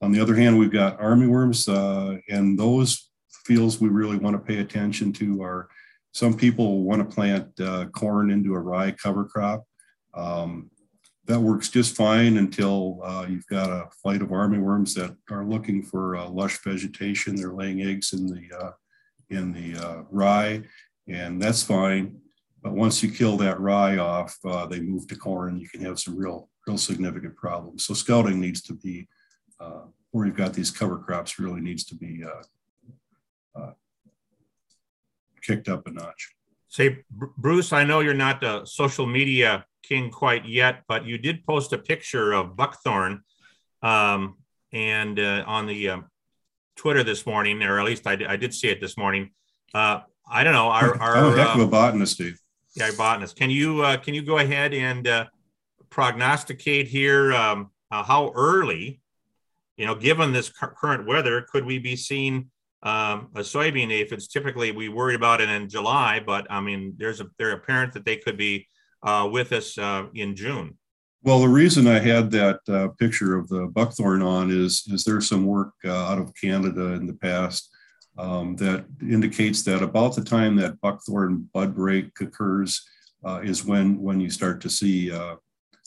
on 0.00 0.12
the 0.12 0.20
other 0.20 0.34
hand, 0.34 0.58
we've 0.58 0.72
got 0.72 0.98
armyworms, 1.00 1.68
uh, 1.68 2.18
and 2.28 2.58
those 2.58 3.10
fields 3.44 3.80
we 3.80 3.88
really 3.88 4.18
want 4.18 4.34
to 4.34 4.40
pay 4.40 4.60
attention 4.60 5.12
to 5.14 5.42
are 5.42 5.68
some 6.12 6.34
people 6.34 6.82
want 6.82 7.00
to 7.00 7.14
plant 7.14 7.48
uh, 7.60 7.86
corn 7.86 8.30
into 8.30 8.54
a 8.54 8.58
rye 8.58 8.92
cover 8.92 9.24
crop. 9.24 9.64
Um, 10.14 10.70
that 11.26 11.38
works 11.38 11.68
just 11.68 11.94
fine 11.94 12.38
until 12.38 13.00
uh, 13.04 13.26
you've 13.28 13.46
got 13.48 13.68
a 13.68 13.88
flight 14.02 14.22
of 14.22 14.28
armyworms 14.28 14.94
that 14.94 15.14
are 15.30 15.44
looking 15.44 15.82
for 15.82 16.16
uh, 16.16 16.28
lush 16.28 16.58
vegetation. 16.64 17.36
They're 17.36 17.52
laying 17.52 17.82
eggs 17.82 18.14
in 18.14 18.26
the 18.26 18.58
uh, 18.58 18.70
in 19.28 19.52
the 19.52 19.78
uh, 19.78 20.02
rye, 20.10 20.62
and 21.06 21.40
that's 21.40 21.62
fine. 21.62 22.18
But 22.62 22.72
once 22.72 23.02
you 23.02 23.10
kill 23.10 23.36
that 23.38 23.60
rye 23.60 23.98
off, 23.98 24.36
uh, 24.44 24.66
they 24.66 24.80
move 24.80 25.06
to 25.08 25.16
corn. 25.16 25.58
You 25.58 25.68
can 25.68 25.80
have 25.82 25.98
some 25.98 26.16
real 26.16 26.48
real 26.66 26.78
significant 26.78 27.36
problems. 27.36 27.84
So 27.84 27.94
scouting 27.94 28.40
needs 28.40 28.60
to 28.62 28.74
be 28.74 29.08
uh, 29.60 29.82
where 30.10 30.26
you've 30.26 30.36
got 30.36 30.52
these 30.52 30.70
cover 30.70 30.98
crops 30.98 31.38
really 31.38 31.60
needs 31.60 31.84
to 31.84 31.94
be 31.94 32.24
kicked 35.48 35.68
up 35.68 35.86
a 35.86 35.90
notch. 35.90 36.34
Say, 36.68 36.98
Bruce, 37.10 37.72
I 37.72 37.84
know 37.84 38.00
you're 38.00 38.12
not 38.12 38.44
a 38.44 38.66
social 38.66 39.06
media 39.06 39.64
king 39.82 40.10
quite 40.10 40.44
yet, 40.44 40.82
but 40.86 41.06
you 41.06 41.16
did 41.16 41.44
post 41.44 41.72
a 41.72 41.78
picture 41.78 42.32
of 42.32 42.56
buckthorn, 42.56 43.22
um, 43.82 44.36
and 44.72 45.18
uh, 45.18 45.44
on 45.46 45.66
the 45.66 45.88
um, 45.88 46.04
Twitter 46.76 47.02
this 47.02 47.24
morning, 47.24 47.62
or 47.62 47.80
at 47.80 47.86
least 47.86 48.06
I, 48.06 48.18
I 48.28 48.36
did 48.36 48.52
see 48.52 48.68
it 48.68 48.80
this 48.82 48.98
morning. 48.98 49.30
Uh, 49.72 50.00
I 50.30 50.44
don't 50.44 50.52
know. 50.52 50.68
Our, 50.68 51.00
our 51.00 51.16
I'm 51.16 51.32
a 51.32 51.42
heck 51.42 51.54
of 51.54 51.62
a 51.62 51.66
botanist, 51.66 52.14
Steve. 52.14 52.38
Yeah, 52.78 52.90
botanist. 52.96 53.36
Can 53.36 53.50
you 53.50 53.82
uh, 53.82 53.96
can 53.96 54.14
you 54.14 54.22
go 54.22 54.38
ahead 54.38 54.72
and 54.72 55.06
uh, 55.06 55.26
prognosticate 55.90 56.86
here 56.86 57.32
um, 57.32 57.70
uh, 57.90 58.02
how 58.02 58.30
early, 58.34 59.00
you 59.76 59.86
know, 59.86 59.94
given 59.94 60.32
this 60.32 60.48
current 60.50 61.06
weather, 61.06 61.46
could 61.50 61.64
we 61.64 61.78
be 61.78 61.96
seeing 61.96 62.50
um, 62.82 63.28
a 63.34 63.40
soybean 63.40 63.90
aphids? 63.90 64.28
Typically, 64.28 64.72
we 64.72 64.88
worry 64.88 65.14
about 65.14 65.40
it 65.40 65.48
in 65.48 65.68
July, 65.68 66.20
but 66.24 66.46
I 66.50 66.60
mean, 66.60 66.94
there's 66.98 67.20
a 67.20 67.26
they're 67.38 67.52
apparent 67.52 67.94
that 67.94 68.04
they 68.04 68.16
could 68.16 68.36
be 68.36 68.68
uh, 69.02 69.28
with 69.30 69.52
us 69.52 69.76
uh, 69.78 70.04
in 70.14 70.36
June. 70.36 70.76
Well, 71.22 71.40
the 71.40 71.48
reason 71.48 71.88
I 71.88 71.98
had 71.98 72.30
that 72.30 72.60
uh, 72.68 72.88
picture 72.98 73.36
of 73.36 73.48
the 73.48 73.66
buckthorn 73.66 74.22
on 74.22 74.50
is 74.50 74.84
is 74.86 75.04
there's 75.04 75.28
some 75.28 75.46
work 75.46 75.72
uh, 75.84 75.90
out 75.90 76.18
of 76.18 76.32
Canada 76.34 76.92
in 76.92 77.06
the 77.06 77.14
past 77.14 77.70
um, 78.18 78.56
that 78.56 78.84
indicates 79.00 79.62
that 79.62 79.82
about 79.82 80.14
the 80.14 80.24
time 80.24 80.56
that 80.56 80.80
buckthorn 80.80 81.48
bud 81.54 81.74
break 81.74 82.10
occurs 82.20 82.84
uh, 83.24 83.40
is 83.42 83.64
when 83.64 84.00
when 84.00 84.20
you 84.20 84.30
start 84.30 84.60
to 84.60 84.70
see 84.70 85.10
uh, 85.12 85.36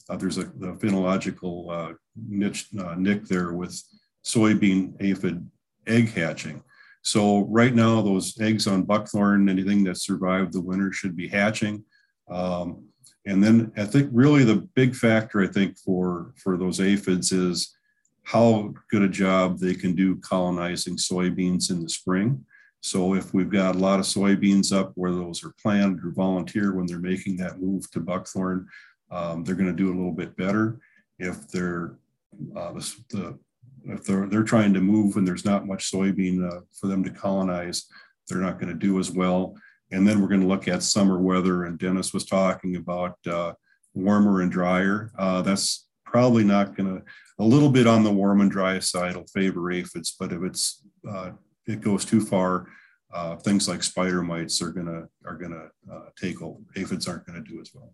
uh, 0.09 0.17
there's 0.17 0.37
a 0.37 0.45
phenological 0.45 1.71
uh, 1.71 1.93
niche 2.15 2.67
uh, 2.79 2.95
nick 2.95 3.25
there 3.25 3.53
with 3.53 3.81
soybean 4.25 4.95
aphid 4.99 5.45
egg 5.87 6.09
hatching. 6.09 6.63
So 7.03 7.45
right 7.45 7.73
now, 7.73 8.01
those 8.01 8.39
eggs 8.39 8.67
on 8.67 8.83
buckthorn, 8.83 9.49
anything 9.49 9.83
that 9.85 9.97
survived 9.97 10.53
the 10.53 10.61
winter 10.61 10.91
should 10.91 11.15
be 11.15 11.27
hatching. 11.27 11.83
Um, 12.29 12.85
and 13.25 13.43
then 13.43 13.71
I 13.75 13.85
think 13.85 14.09
really 14.11 14.43
the 14.43 14.67
big 14.75 14.95
factor 14.95 15.41
I 15.41 15.47
think 15.47 15.77
for 15.77 16.33
for 16.37 16.57
those 16.57 16.79
aphids 16.79 17.31
is 17.31 17.75
how 18.23 18.73
good 18.89 19.01
a 19.01 19.09
job 19.09 19.57
they 19.57 19.73
can 19.73 19.95
do 19.95 20.15
colonizing 20.17 20.95
soybeans 20.95 21.71
in 21.71 21.81
the 21.81 21.89
spring. 21.89 22.45
So 22.81 23.13
if 23.13 23.33
we've 23.33 23.49
got 23.51 23.75
a 23.75 23.79
lot 23.79 23.99
of 23.99 24.05
soybeans 24.05 24.75
up 24.75 24.91
where 24.95 25.11
those 25.11 25.43
are 25.43 25.53
planted 25.61 26.03
or 26.03 26.11
volunteer 26.11 26.73
when 26.73 26.87
they're 26.87 26.99
making 26.99 27.37
that 27.37 27.61
move 27.61 27.89
to 27.91 27.99
buckthorn, 27.99 28.67
um, 29.11 29.43
they're 29.43 29.55
going 29.55 29.69
to 29.69 29.73
do 29.73 29.89
a 29.89 29.97
little 29.97 30.11
bit 30.13 30.35
better. 30.35 30.79
If 31.19 31.47
they're 31.49 31.97
uh, 32.55 32.73
the, 32.73 32.95
the, 33.09 33.39
if 33.85 34.03
they're 34.03 34.27
they're 34.27 34.43
trying 34.43 34.73
to 34.73 34.81
move 34.81 35.17
and 35.17 35.27
there's 35.27 35.45
not 35.45 35.67
much 35.67 35.91
soybean 35.91 36.47
uh, 36.49 36.61
for 36.79 36.87
them 36.87 37.03
to 37.03 37.09
colonize, 37.09 37.85
they're 38.27 38.41
not 38.41 38.59
going 38.59 38.71
to 38.71 38.79
do 38.79 38.99
as 38.99 39.11
well. 39.11 39.55
And 39.91 40.07
then 40.07 40.21
we're 40.21 40.29
going 40.29 40.41
to 40.41 40.47
look 40.47 40.67
at 40.67 40.83
summer 40.83 41.19
weather. 41.19 41.65
And 41.65 41.77
Dennis 41.77 42.13
was 42.13 42.25
talking 42.25 42.77
about 42.77 43.17
uh, 43.27 43.53
warmer 43.93 44.41
and 44.41 44.51
drier. 44.51 45.11
Uh, 45.17 45.41
that's 45.41 45.87
probably 46.11 46.43
not 46.43 46.75
going 46.75 46.97
to 46.97 47.03
a 47.39 47.43
little 47.43 47.69
bit 47.69 47.87
on 47.87 48.03
the 48.03 48.11
warm 48.11 48.41
and 48.41 48.51
dry 48.51 48.77
side 48.79 49.15
will 49.15 49.25
favor 49.27 49.71
aphids, 49.71 50.15
but 50.19 50.31
if 50.31 50.43
it's 50.43 50.83
uh, 51.09 51.31
it 51.65 51.81
goes 51.81 52.05
too 52.05 52.21
far, 52.21 52.67
uh, 53.13 53.35
things 53.37 53.67
like 53.67 53.81
spider 53.81 54.21
mites 54.21 54.61
are 54.61 54.71
gonna 54.71 55.05
are 55.25 55.35
gonna 55.35 55.69
uh, 55.91 56.05
take 56.19 56.41
over. 56.41 56.59
Aphids 56.75 57.07
aren't 57.07 57.25
going 57.25 57.43
to 57.43 57.49
do 57.49 57.59
as 57.59 57.71
well. 57.73 57.93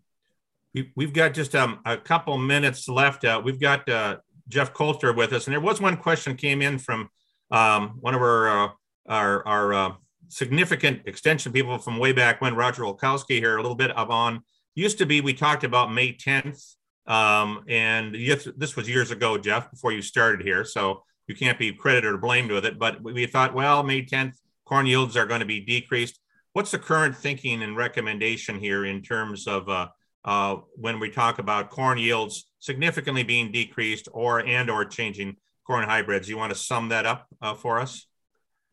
We've 0.96 1.14
got 1.14 1.34
just 1.34 1.56
um, 1.56 1.80
a 1.86 1.98
couple 1.98 2.38
minutes 2.38 2.88
left. 2.90 3.24
Uh, 3.24 3.42
we've 3.44 3.60
got 3.60 3.88
uh, 3.90 4.18
Jeff 4.48 4.74
Coulter 4.74 5.14
with 5.14 5.34
us, 5.34 5.48
and 5.48 5.54
there 5.54 5.62
was 5.62 5.80
one 5.80 5.98
question 5.98 6.36
came 6.36 6.62
in 6.62 6.78
from 6.78 7.10
um, 7.50 7.98
one 8.02 8.14
of 8.14 8.22
our 8.22 8.66
uh, 8.66 8.70
our, 9.08 9.48
our 9.48 9.98
significant 10.28 11.04
extension 11.06 11.54
people 11.54 11.78
from 11.78 11.98
way 11.98 12.12
back 12.12 12.42
when, 12.42 12.56
Roger 12.56 12.84
Olkowski 12.84 13.40
here, 13.40 13.58
a 13.58 13.62
little 13.62 13.76
bit 13.76 13.92
of 13.92 14.12
on. 14.12 14.44
Used 14.76 14.98
to 14.98 15.06
be 15.06 15.22
we 15.22 15.34
talked 15.34 15.64
about 15.64 15.94
May 15.94 16.14
10th, 16.14 16.76
um, 17.08 17.64
and 17.68 18.16
yes, 18.16 18.48
this 18.58 18.76
was 18.76 18.90
years 18.90 19.12
ago, 19.12 19.38
Jeff, 19.38 19.72
before 19.72 19.92
you 19.92 20.02
started 20.02 20.46
here, 20.46 20.64
so 20.64 21.04
you 21.28 21.36
can't 21.36 21.60
be 21.60 21.74
credited 21.74 22.14
or 22.14 22.18
blamed 22.18 22.52
with 22.52 22.66
it. 22.66 22.78
But 22.78 23.02
we 23.02 23.26
thought, 23.26 23.54
well, 23.54 23.84
May 23.84 24.06
10th, 24.06 24.36
corn 24.66 24.86
yields 24.86 25.16
are 25.18 25.26
going 25.26 25.40
to 25.40 25.46
be 25.46 25.60
decreased. 25.60 26.20
What's 26.54 26.72
the 26.72 26.80
current 26.80 27.16
thinking 27.16 27.64
and 27.64 27.78
recommendation 27.78 28.60
here 28.60 28.86
in 28.86 29.02
terms 29.02 29.48
of 29.48 29.70
uh, 29.70 29.88
uh, 30.28 30.58
when 30.76 31.00
we 31.00 31.10
talk 31.10 31.40
about 31.40 31.70
corn 31.70 31.98
yields 31.98 32.48
significantly 32.60 33.24
being 33.24 33.52
decreased 33.52 34.10
or 34.12 34.46
and 34.46 34.70
or 34.70 34.84
changing 34.84 35.38
corn 35.66 35.86
hybrids. 35.86 36.28
You 36.28 36.38
want 36.38 36.52
to 36.52 36.60
sum 36.60 36.90
that 36.90 37.06
up 37.06 37.28
uh, 37.42 37.54
for 37.54 37.80
us? 37.80 38.06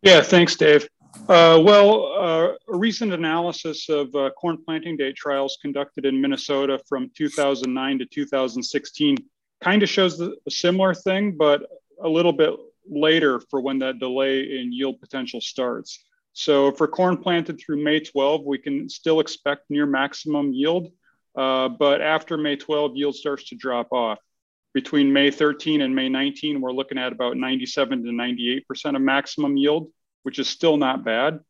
Yeah, 0.02 0.20
thanks, 0.20 0.56
Dave. 0.56 0.88
Uh, 1.28 1.60
well, 1.62 2.12
uh, 2.18 2.72
a 2.72 2.76
recent 2.76 3.12
analysis 3.12 3.88
of 3.88 4.14
uh, 4.14 4.30
corn 4.30 4.58
planting 4.64 4.96
date 4.96 5.16
trials 5.16 5.58
conducted 5.62 6.04
in 6.04 6.20
Minnesota 6.20 6.78
from 6.88 7.10
2009 7.16 7.98
to 7.98 8.06
2016 8.06 9.16
kind 9.62 9.82
of 9.82 9.88
shows 9.88 10.18
the, 10.18 10.36
a 10.46 10.50
similar 10.50 10.92
thing, 10.92 11.36
but 11.36 11.62
a 12.02 12.08
little 12.08 12.32
bit 12.32 12.52
later 12.88 13.40
for 13.50 13.60
when 13.60 13.78
that 13.78 13.98
delay 13.98 14.58
in 14.58 14.72
yield 14.72 15.00
potential 15.00 15.40
starts. 15.40 16.04
So 16.34 16.72
for 16.72 16.88
corn 16.88 17.16
planted 17.16 17.58
through 17.58 17.82
May 17.82 18.00
12, 18.00 18.44
we 18.44 18.58
can 18.58 18.88
still 18.88 19.20
expect 19.20 19.70
near 19.70 19.86
maximum 19.86 20.52
yield 20.52 20.92
uh, 21.36 21.68
but 21.68 22.00
after 22.00 22.36
May 22.36 22.56
12, 22.56 22.96
yield 22.96 23.16
starts 23.16 23.44
to 23.48 23.56
drop 23.56 23.92
off. 23.92 24.18
Between 24.72 25.12
May 25.12 25.30
13 25.30 25.82
and 25.82 25.94
May 25.94 26.08
19, 26.08 26.60
we're 26.60 26.72
looking 26.72 26.98
at 26.98 27.12
about 27.12 27.36
97 27.36 28.04
to 28.04 28.10
98% 28.10 28.96
of 28.96 29.02
maximum 29.02 29.56
yield, 29.56 29.88
which 30.24 30.38
is 30.38 30.48
still 30.48 30.76
not 30.76 31.04
bad. 31.04 31.40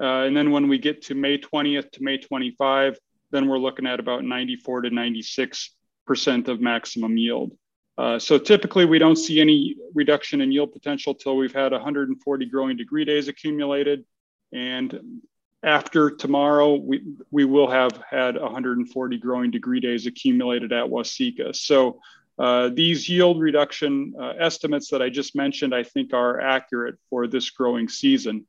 Uh, 0.00 0.24
and 0.24 0.36
then 0.36 0.50
when 0.50 0.68
we 0.68 0.78
get 0.78 1.02
to 1.02 1.14
May 1.14 1.38
20th 1.38 1.90
to 1.92 2.02
May 2.02 2.18
25, 2.18 2.98
then 3.30 3.48
we're 3.48 3.58
looking 3.58 3.86
at 3.86 3.98
about 3.98 4.24
94 4.24 4.82
to 4.82 4.90
96% 4.90 6.48
of 6.48 6.60
maximum 6.60 7.16
yield. 7.16 7.56
Uh, 7.98 8.18
so 8.18 8.36
typically 8.38 8.84
we 8.84 8.98
don't 8.98 9.16
see 9.16 9.40
any 9.40 9.74
reduction 9.94 10.42
in 10.42 10.52
yield 10.52 10.72
potential 10.72 11.14
till 11.14 11.36
we've 11.36 11.54
had 11.54 11.72
140 11.72 12.46
growing 12.46 12.76
degree 12.76 13.06
days 13.06 13.28
accumulated. 13.28 14.04
And 14.52 15.22
after 15.62 16.10
tomorrow, 16.10 16.74
we, 16.74 17.02
we 17.30 17.44
will 17.44 17.70
have 17.70 17.98
had 18.08 18.38
140 18.38 19.18
growing 19.18 19.50
degree 19.50 19.80
days 19.80 20.06
accumulated 20.06 20.72
at 20.72 20.84
Waseca. 20.84 21.56
So 21.56 22.00
uh, 22.38 22.70
these 22.72 23.08
yield 23.08 23.40
reduction 23.40 24.14
uh, 24.20 24.34
estimates 24.38 24.90
that 24.90 25.00
I 25.00 25.08
just 25.08 25.34
mentioned, 25.34 25.74
I 25.74 25.82
think 25.82 26.12
are 26.12 26.40
accurate 26.40 26.96
for 27.08 27.26
this 27.26 27.50
growing 27.50 27.88
season. 27.88 28.46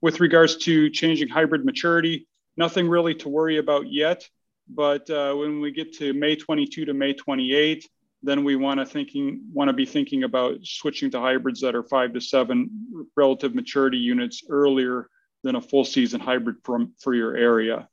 With 0.00 0.20
regards 0.20 0.56
to 0.58 0.90
changing 0.90 1.28
hybrid 1.28 1.64
maturity, 1.64 2.28
nothing 2.56 2.88
really 2.88 3.14
to 3.16 3.28
worry 3.28 3.58
about 3.58 3.90
yet. 3.90 4.28
But 4.68 5.08
uh, 5.10 5.34
when 5.34 5.60
we 5.60 5.72
get 5.72 5.94
to 5.98 6.12
May 6.12 6.36
22 6.36 6.86
to 6.86 6.94
May 6.94 7.12
28, 7.12 7.88
then 8.22 8.44
we 8.44 8.56
want 8.56 8.80
to 8.80 8.86
thinking 8.86 9.42
want 9.52 9.68
to 9.68 9.74
be 9.74 9.84
thinking 9.84 10.24
about 10.24 10.64
switching 10.64 11.10
to 11.10 11.20
hybrids 11.20 11.60
that 11.60 11.74
are 11.74 11.82
five 11.82 12.14
to 12.14 12.20
seven 12.20 13.06
relative 13.16 13.54
maturity 13.54 13.98
units 13.98 14.42
earlier 14.48 15.08
than 15.42 15.56
a 15.56 15.60
full 15.60 15.84
season 15.84 16.20
hybrid 16.20 16.56
for 16.64 17.14
your 17.14 17.36
area. 17.36 17.88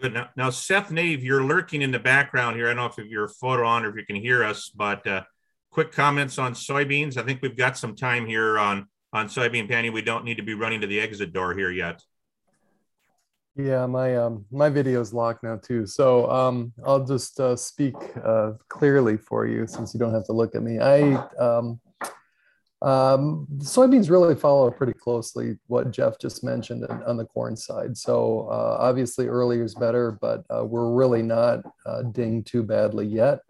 Good. 0.00 0.12
Now, 0.12 0.28
now, 0.36 0.50
Seth 0.50 0.90
Naeve, 0.90 1.22
you're 1.22 1.44
lurking 1.44 1.82
in 1.82 1.90
the 1.90 1.98
background 1.98 2.56
here. 2.56 2.66
I 2.66 2.74
don't 2.74 2.76
know 2.76 3.04
if 3.04 3.10
you're 3.10 3.28
photo 3.28 3.66
on 3.66 3.84
or 3.84 3.90
if 3.90 3.96
you 3.96 4.04
can 4.04 4.16
hear 4.16 4.44
us, 4.44 4.70
but 4.74 5.06
uh, 5.06 5.22
quick 5.70 5.90
comments 5.92 6.38
on 6.38 6.52
soybeans. 6.52 7.16
I 7.16 7.22
think 7.22 7.40
we've 7.40 7.56
got 7.56 7.76
some 7.76 7.96
time 7.96 8.26
here 8.26 8.58
on 8.58 8.88
on 9.12 9.28
soybean 9.28 9.68
panning. 9.68 9.92
We 9.92 10.02
don't 10.02 10.24
need 10.24 10.36
to 10.36 10.42
be 10.42 10.54
running 10.54 10.82
to 10.82 10.86
the 10.86 11.00
exit 11.00 11.32
door 11.32 11.54
here 11.54 11.70
yet. 11.70 12.02
Yeah, 13.56 13.86
my 13.86 14.16
um, 14.16 14.44
my 14.52 14.68
video 14.68 15.00
is 15.00 15.12
locked 15.12 15.42
now 15.42 15.56
too. 15.56 15.86
So 15.86 16.30
um, 16.30 16.72
I'll 16.86 17.04
just 17.04 17.40
uh, 17.40 17.56
speak 17.56 17.94
uh, 18.22 18.52
clearly 18.68 19.16
for 19.16 19.46
you 19.46 19.66
since 19.66 19.94
you 19.94 19.98
don't 19.98 20.14
have 20.14 20.26
to 20.26 20.32
look 20.32 20.54
at 20.54 20.62
me. 20.62 20.78
I 20.78 21.14
um, 21.38 21.80
um, 22.80 23.46
soybeans 23.58 24.08
really 24.08 24.36
follow 24.36 24.70
pretty 24.70 24.92
closely 24.92 25.58
what 25.66 25.90
Jeff 25.90 26.18
just 26.18 26.44
mentioned 26.44 26.86
on 26.86 27.16
the 27.16 27.24
corn 27.24 27.56
side. 27.56 27.96
So 27.96 28.48
uh, 28.50 28.76
obviously 28.78 29.26
earlier 29.26 29.64
is 29.64 29.74
better, 29.74 30.12
but 30.20 30.44
uh, 30.48 30.64
we're 30.64 30.92
really 30.92 31.22
not 31.22 31.60
uh, 31.84 32.02
dinged 32.02 32.46
too 32.46 32.62
badly 32.62 33.06
yet. 33.06 33.40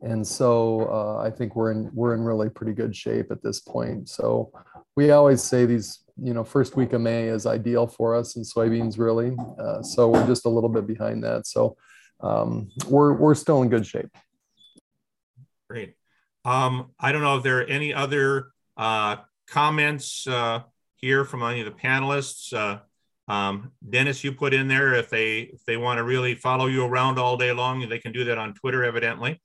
And 0.00 0.26
so 0.26 0.88
uh, 0.90 1.22
I 1.22 1.30
think 1.30 1.54
we're 1.54 1.70
in 1.70 1.90
we're 1.94 2.14
in 2.14 2.22
really 2.22 2.48
pretty 2.48 2.72
good 2.72 2.96
shape 2.96 3.30
at 3.30 3.42
this 3.42 3.60
point. 3.60 4.08
So 4.08 4.50
we 4.96 5.10
always 5.10 5.42
say 5.42 5.64
these, 5.64 6.00
you 6.20 6.34
know, 6.34 6.42
first 6.42 6.74
week 6.74 6.92
of 6.92 7.02
May 7.02 7.24
is 7.28 7.46
ideal 7.46 7.86
for 7.86 8.16
us 8.16 8.36
in 8.36 8.42
soybeans, 8.42 8.98
really. 8.98 9.36
Uh, 9.58 9.82
so 9.82 10.08
we're 10.08 10.26
just 10.26 10.46
a 10.46 10.48
little 10.48 10.70
bit 10.70 10.86
behind 10.86 11.22
that. 11.22 11.46
So 11.46 11.76
um, 12.20 12.70
we're 12.88 13.12
we're 13.12 13.36
still 13.36 13.62
in 13.62 13.68
good 13.68 13.86
shape. 13.86 14.08
Great. 15.70 15.94
Um, 16.44 16.90
I 16.98 17.12
don't 17.12 17.22
know 17.22 17.36
if 17.36 17.44
there 17.44 17.60
are 17.60 17.64
any 17.64 17.94
other 17.94 18.48
uh, 18.76 19.16
comments 19.48 20.26
uh, 20.26 20.60
here 20.96 21.24
from 21.24 21.42
any 21.42 21.60
of 21.60 21.66
the 21.66 21.78
panelists. 21.78 22.52
Uh, 22.52 22.80
um, 23.28 23.72
Dennis, 23.88 24.24
you 24.24 24.32
put 24.32 24.54
in 24.54 24.68
there 24.68 24.94
if 24.94 25.08
they 25.08 25.40
if 25.40 25.64
they 25.64 25.76
want 25.76 25.98
to 25.98 26.04
really 26.04 26.34
follow 26.34 26.66
you 26.66 26.84
around 26.84 27.18
all 27.18 27.36
day 27.36 27.52
long, 27.52 27.88
they 27.88 27.98
can 27.98 28.12
do 28.12 28.24
that 28.24 28.38
on 28.38 28.54
Twitter, 28.54 28.84
evidently. 28.84 29.40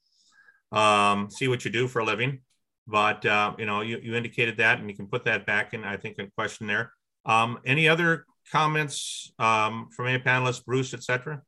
Um, 0.72 1.30
see 1.30 1.48
what 1.48 1.64
you 1.64 1.72
do 1.72 1.88
for 1.88 2.00
a 2.00 2.06
living. 2.06 2.40
But 2.88 3.26
uh, 3.26 3.54
you 3.60 3.66
know, 3.66 3.82
you, 3.82 4.00
you 4.02 4.16
indicated 4.16 4.58
that, 4.58 4.80
and 4.80 4.90
you 4.90 4.96
can 4.96 5.08
put 5.08 5.26
that 5.26 5.46
back 5.46 5.74
in. 5.74 5.84
I 5.84 5.98
think 5.98 6.18
a 6.20 6.28
question 6.32 6.68
there. 6.68 6.94
Um, 7.26 7.60
any 7.66 7.88
other 7.90 8.26
comments 8.52 9.32
um, 9.38 9.90
from 9.96 10.08
any 10.08 10.20
panelists, 10.24 10.64
Bruce, 10.64 10.94
etc. 10.94 11.42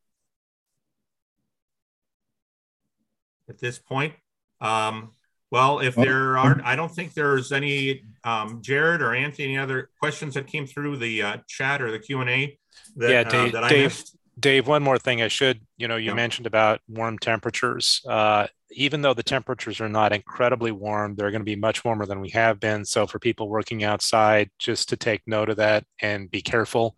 At 3.47 3.59
this 3.59 3.79
point, 3.79 4.13
um, 4.61 5.11
well, 5.51 5.79
if 5.79 5.95
there 5.95 6.37
aren't, 6.37 6.63
I 6.63 6.75
don't 6.75 6.93
think 6.93 7.13
there's 7.13 7.51
any, 7.51 8.03
um, 8.23 8.61
Jared 8.61 9.01
or 9.01 9.15
Anthony, 9.15 9.45
any 9.45 9.57
other 9.57 9.89
questions 9.99 10.35
that 10.35 10.47
came 10.47 10.67
through 10.67 10.97
the 10.97 11.23
uh, 11.23 11.37
chat 11.47 11.81
or 11.81 11.91
the 11.91 11.99
Q 11.99 12.21
and 12.21 12.29
A. 12.29 12.57
Yeah, 12.95 13.21
uh, 13.21 13.29
Dave. 13.29 13.55
Uh, 13.55 13.69
Dave, 13.69 14.03
Dave, 14.39 14.67
one 14.67 14.83
more 14.83 14.97
thing 14.97 15.21
I 15.21 15.27
should, 15.27 15.59
you 15.77 15.87
know, 15.87 15.97
you 15.97 16.09
yeah. 16.09 16.13
mentioned 16.13 16.47
about 16.47 16.81
warm 16.87 17.17
temperatures. 17.17 18.01
Uh, 18.07 18.47
even 18.71 19.01
though 19.01 19.15
the 19.15 19.23
temperatures 19.23 19.81
are 19.81 19.89
not 19.89 20.13
incredibly 20.13 20.71
warm, 20.71 21.15
they're 21.15 21.31
going 21.31 21.41
to 21.41 21.45
be 21.45 21.55
much 21.55 21.83
warmer 21.83 22.05
than 22.05 22.21
we 22.21 22.29
have 22.29 22.59
been. 22.59 22.85
So 22.85 23.07
for 23.07 23.19
people 23.19 23.49
working 23.49 23.83
outside, 23.83 24.51
just 24.59 24.89
to 24.89 24.97
take 24.97 25.21
note 25.25 25.49
of 25.49 25.57
that 25.57 25.83
and 26.01 26.29
be 26.29 26.41
careful. 26.41 26.95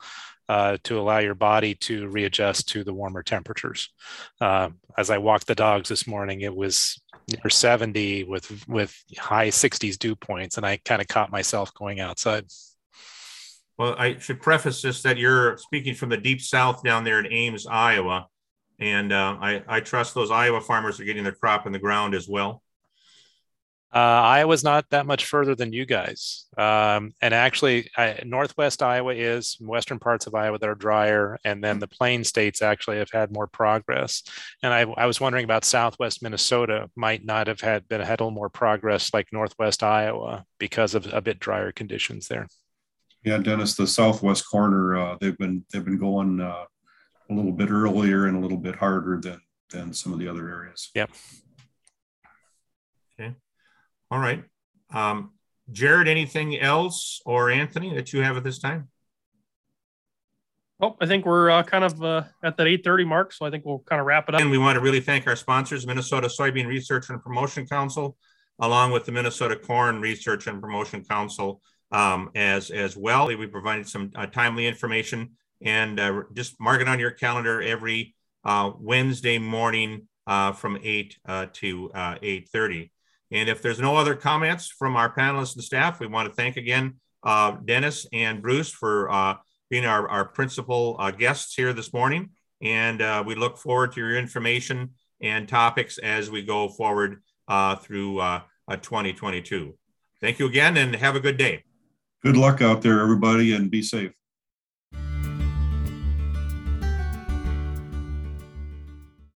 Uh, 0.49 0.75
to 0.83 0.99
allow 0.99 1.19
your 1.19 1.35
body 1.35 1.75
to 1.75 2.09
readjust 2.09 2.67
to 2.67 2.83
the 2.83 2.93
warmer 2.93 3.23
temperatures. 3.23 3.89
Uh, 4.41 4.67
as 4.97 5.09
I 5.09 5.17
walked 5.17 5.47
the 5.47 5.55
dogs 5.55 5.87
this 5.87 6.05
morning, 6.05 6.41
it 6.41 6.53
was 6.53 7.00
near 7.31 7.49
70 7.49 8.25
with 8.25 8.67
with 8.67 8.95
high 9.17 9.49
60s 9.49 9.97
dew 9.97 10.15
points, 10.15 10.57
and 10.57 10.65
I 10.65 10.77
kind 10.77 11.01
of 11.01 11.07
caught 11.07 11.31
myself 11.31 11.73
going 11.73 11.99
outside. 11.99 12.45
Well, 13.77 13.95
I 13.97 14.17
should 14.19 14.41
preface 14.41 14.81
this 14.81 15.01
that 15.03 15.17
you're 15.17 15.57
speaking 15.57 15.95
from 15.95 16.09
the 16.09 16.17
deep 16.17 16.41
south 16.41 16.83
down 16.83 17.03
there 17.03 17.19
in 17.19 17.31
Ames, 17.31 17.65
Iowa, 17.65 18.27
and 18.79 19.11
uh, 19.11 19.37
I, 19.39 19.63
I 19.67 19.79
trust 19.79 20.13
those 20.13 20.31
Iowa 20.31 20.61
farmers 20.61 20.99
are 20.99 21.03
getting 21.03 21.23
their 21.23 21.33
crop 21.33 21.65
in 21.65 21.71
the 21.71 21.79
ground 21.79 22.13
as 22.13 22.27
well. 22.27 22.61
Uh, 23.93 23.97
Iowa's 23.97 24.63
not 24.63 24.85
that 24.91 25.05
much 25.05 25.25
further 25.25 25.53
than 25.53 25.73
you 25.73 25.85
guys. 25.85 26.45
Um, 26.57 27.13
and 27.21 27.33
actually, 27.33 27.89
I, 27.97 28.21
Northwest 28.25 28.81
Iowa 28.81 29.13
is, 29.13 29.57
western 29.59 29.99
parts 29.99 30.27
of 30.27 30.35
Iowa 30.35 30.57
that 30.57 30.69
are 30.69 30.75
drier. 30.75 31.37
And 31.43 31.61
then 31.61 31.79
the 31.79 31.87
plain 31.87 32.23
states 32.23 32.61
actually 32.61 32.97
have 32.97 33.11
had 33.11 33.33
more 33.33 33.47
progress. 33.47 34.23
And 34.63 34.73
I, 34.73 34.81
I 34.95 35.05
was 35.07 35.19
wondering 35.19 35.43
about 35.43 35.65
Southwest 35.65 36.23
Minnesota 36.23 36.89
might 36.95 37.25
not 37.25 37.47
have 37.47 37.59
had 37.59 37.87
been 37.89 37.99
had 38.01 38.21
a 38.21 38.23
little 38.23 38.31
more 38.31 38.49
progress 38.49 39.13
like 39.13 39.27
Northwest 39.33 39.83
Iowa 39.83 40.45
because 40.57 40.95
of 40.95 41.11
a 41.13 41.21
bit 41.21 41.39
drier 41.39 41.71
conditions 41.71 42.27
there. 42.27 42.47
Yeah, 43.23 43.37
Dennis, 43.37 43.75
the 43.75 43.85
Southwest 43.85 44.49
corner, 44.49 44.97
uh, 44.97 45.17
they've 45.19 45.37
been 45.37 45.63
they've 45.71 45.85
been 45.85 45.99
going 45.99 46.41
uh, 46.41 46.65
a 47.29 47.33
little 47.33 47.51
bit 47.51 47.69
earlier 47.69 48.25
and 48.25 48.37
a 48.37 48.39
little 48.39 48.57
bit 48.57 48.75
harder 48.75 49.19
than 49.21 49.41
than 49.69 49.93
some 49.93 50.11
of 50.11 50.19
the 50.19 50.27
other 50.27 50.49
areas. 50.49 50.89
Yep. 50.95 51.11
Okay. 53.19 53.35
All 54.11 54.19
right. 54.19 54.43
Um, 54.93 55.31
Jared, 55.71 56.09
anything 56.09 56.59
else 56.59 57.21
or 57.25 57.49
Anthony 57.49 57.95
that 57.95 58.11
you 58.11 58.21
have 58.21 58.35
at 58.35 58.43
this 58.43 58.59
time? 58.59 58.89
Oh, 60.81 60.97
I 60.99 61.05
think 61.05 61.25
we're 61.25 61.49
uh, 61.49 61.63
kind 61.63 61.83
of 61.83 62.03
uh, 62.03 62.23
at 62.43 62.57
that 62.57 62.67
8:30 62.67 63.07
mark, 63.07 63.31
so 63.31 63.45
I 63.45 63.51
think 63.51 63.65
we'll 63.65 63.79
kind 63.79 64.01
of 64.01 64.07
wrap 64.07 64.27
it 64.27 64.35
up. 64.35 64.41
And 64.41 64.51
we 64.51 64.57
want 64.57 64.75
to 64.75 64.81
really 64.81 64.99
thank 64.99 65.27
our 65.27 65.35
sponsors, 65.35 65.87
Minnesota 65.87 66.27
Soybean 66.27 66.67
Research 66.67 67.09
and 67.09 67.21
Promotion 67.21 67.67
Council, 67.67 68.17
along 68.59 68.91
with 68.91 69.05
the 69.05 69.11
Minnesota 69.11 69.55
Corn 69.55 70.01
Research 70.01 70.47
and 70.47 70.59
Promotion 70.59 71.05
Council 71.05 71.61
um, 71.91 72.31
as 72.35 72.71
as 72.71 72.97
well. 72.97 73.27
We 73.27 73.45
provided 73.45 73.87
some 73.87 74.11
uh, 74.15 74.25
timely 74.25 74.65
information, 74.65 75.37
and 75.61 75.99
uh, 75.99 76.23
just 76.33 76.59
mark 76.59 76.81
it 76.81 76.87
on 76.87 76.99
your 76.99 77.11
calendar 77.11 77.61
every 77.61 78.15
uh, 78.43 78.71
Wednesday 78.77 79.37
morning 79.37 80.07
uh, 80.25 80.51
from 80.51 80.79
8 80.83 81.15
to 81.53 81.91
8:30. 81.93 82.89
And 83.31 83.47
if 83.47 83.61
there's 83.61 83.79
no 83.79 83.95
other 83.95 84.15
comments 84.15 84.67
from 84.67 84.95
our 84.95 85.13
panelists 85.13 85.55
and 85.55 85.63
staff, 85.63 85.99
we 85.99 86.07
want 86.07 86.27
to 86.27 86.35
thank 86.35 86.57
again 86.57 86.95
uh, 87.23 87.51
Dennis 87.63 88.05
and 88.11 88.41
Bruce 88.41 88.69
for 88.69 89.09
uh, 89.11 89.35
being 89.69 89.85
our, 89.85 90.07
our 90.09 90.25
principal 90.25 90.97
uh, 90.99 91.11
guests 91.11 91.55
here 91.55 91.71
this 91.71 91.93
morning. 91.93 92.31
And 92.61 93.01
uh, 93.01 93.23
we 93.25 93.35
look 93.35 93.57
forward 93.57 93.93
to 93.93 94.01
your 94.01 94.17
information 94.17 94.91
and 95.21 95.47
topics 95.47 95.97
as 95.97 96.29
we 96.29 96.41
go 96.41 96.67
forward 96.67 97.21
uh, 97.47 97.75
through 97.75 98.19
uh, 98.19 98.41
2022. 98.69 99.77
Thank 100.19 100.39
you 100.39 100.45
again 100.45 100.77
and 100.77 100.95
have 100.95 101.15
a 101.15 101.19
good 101.19 101.37
day. 101.37 101.63
Good 102.23 102.37
luck 102.37 102.61
out 102.61 102.81
there, 102.81 102.99
everybody, 102.99 103.53
and 103.53 103.71
be 103.71 103.81
safe. 103.81 104.11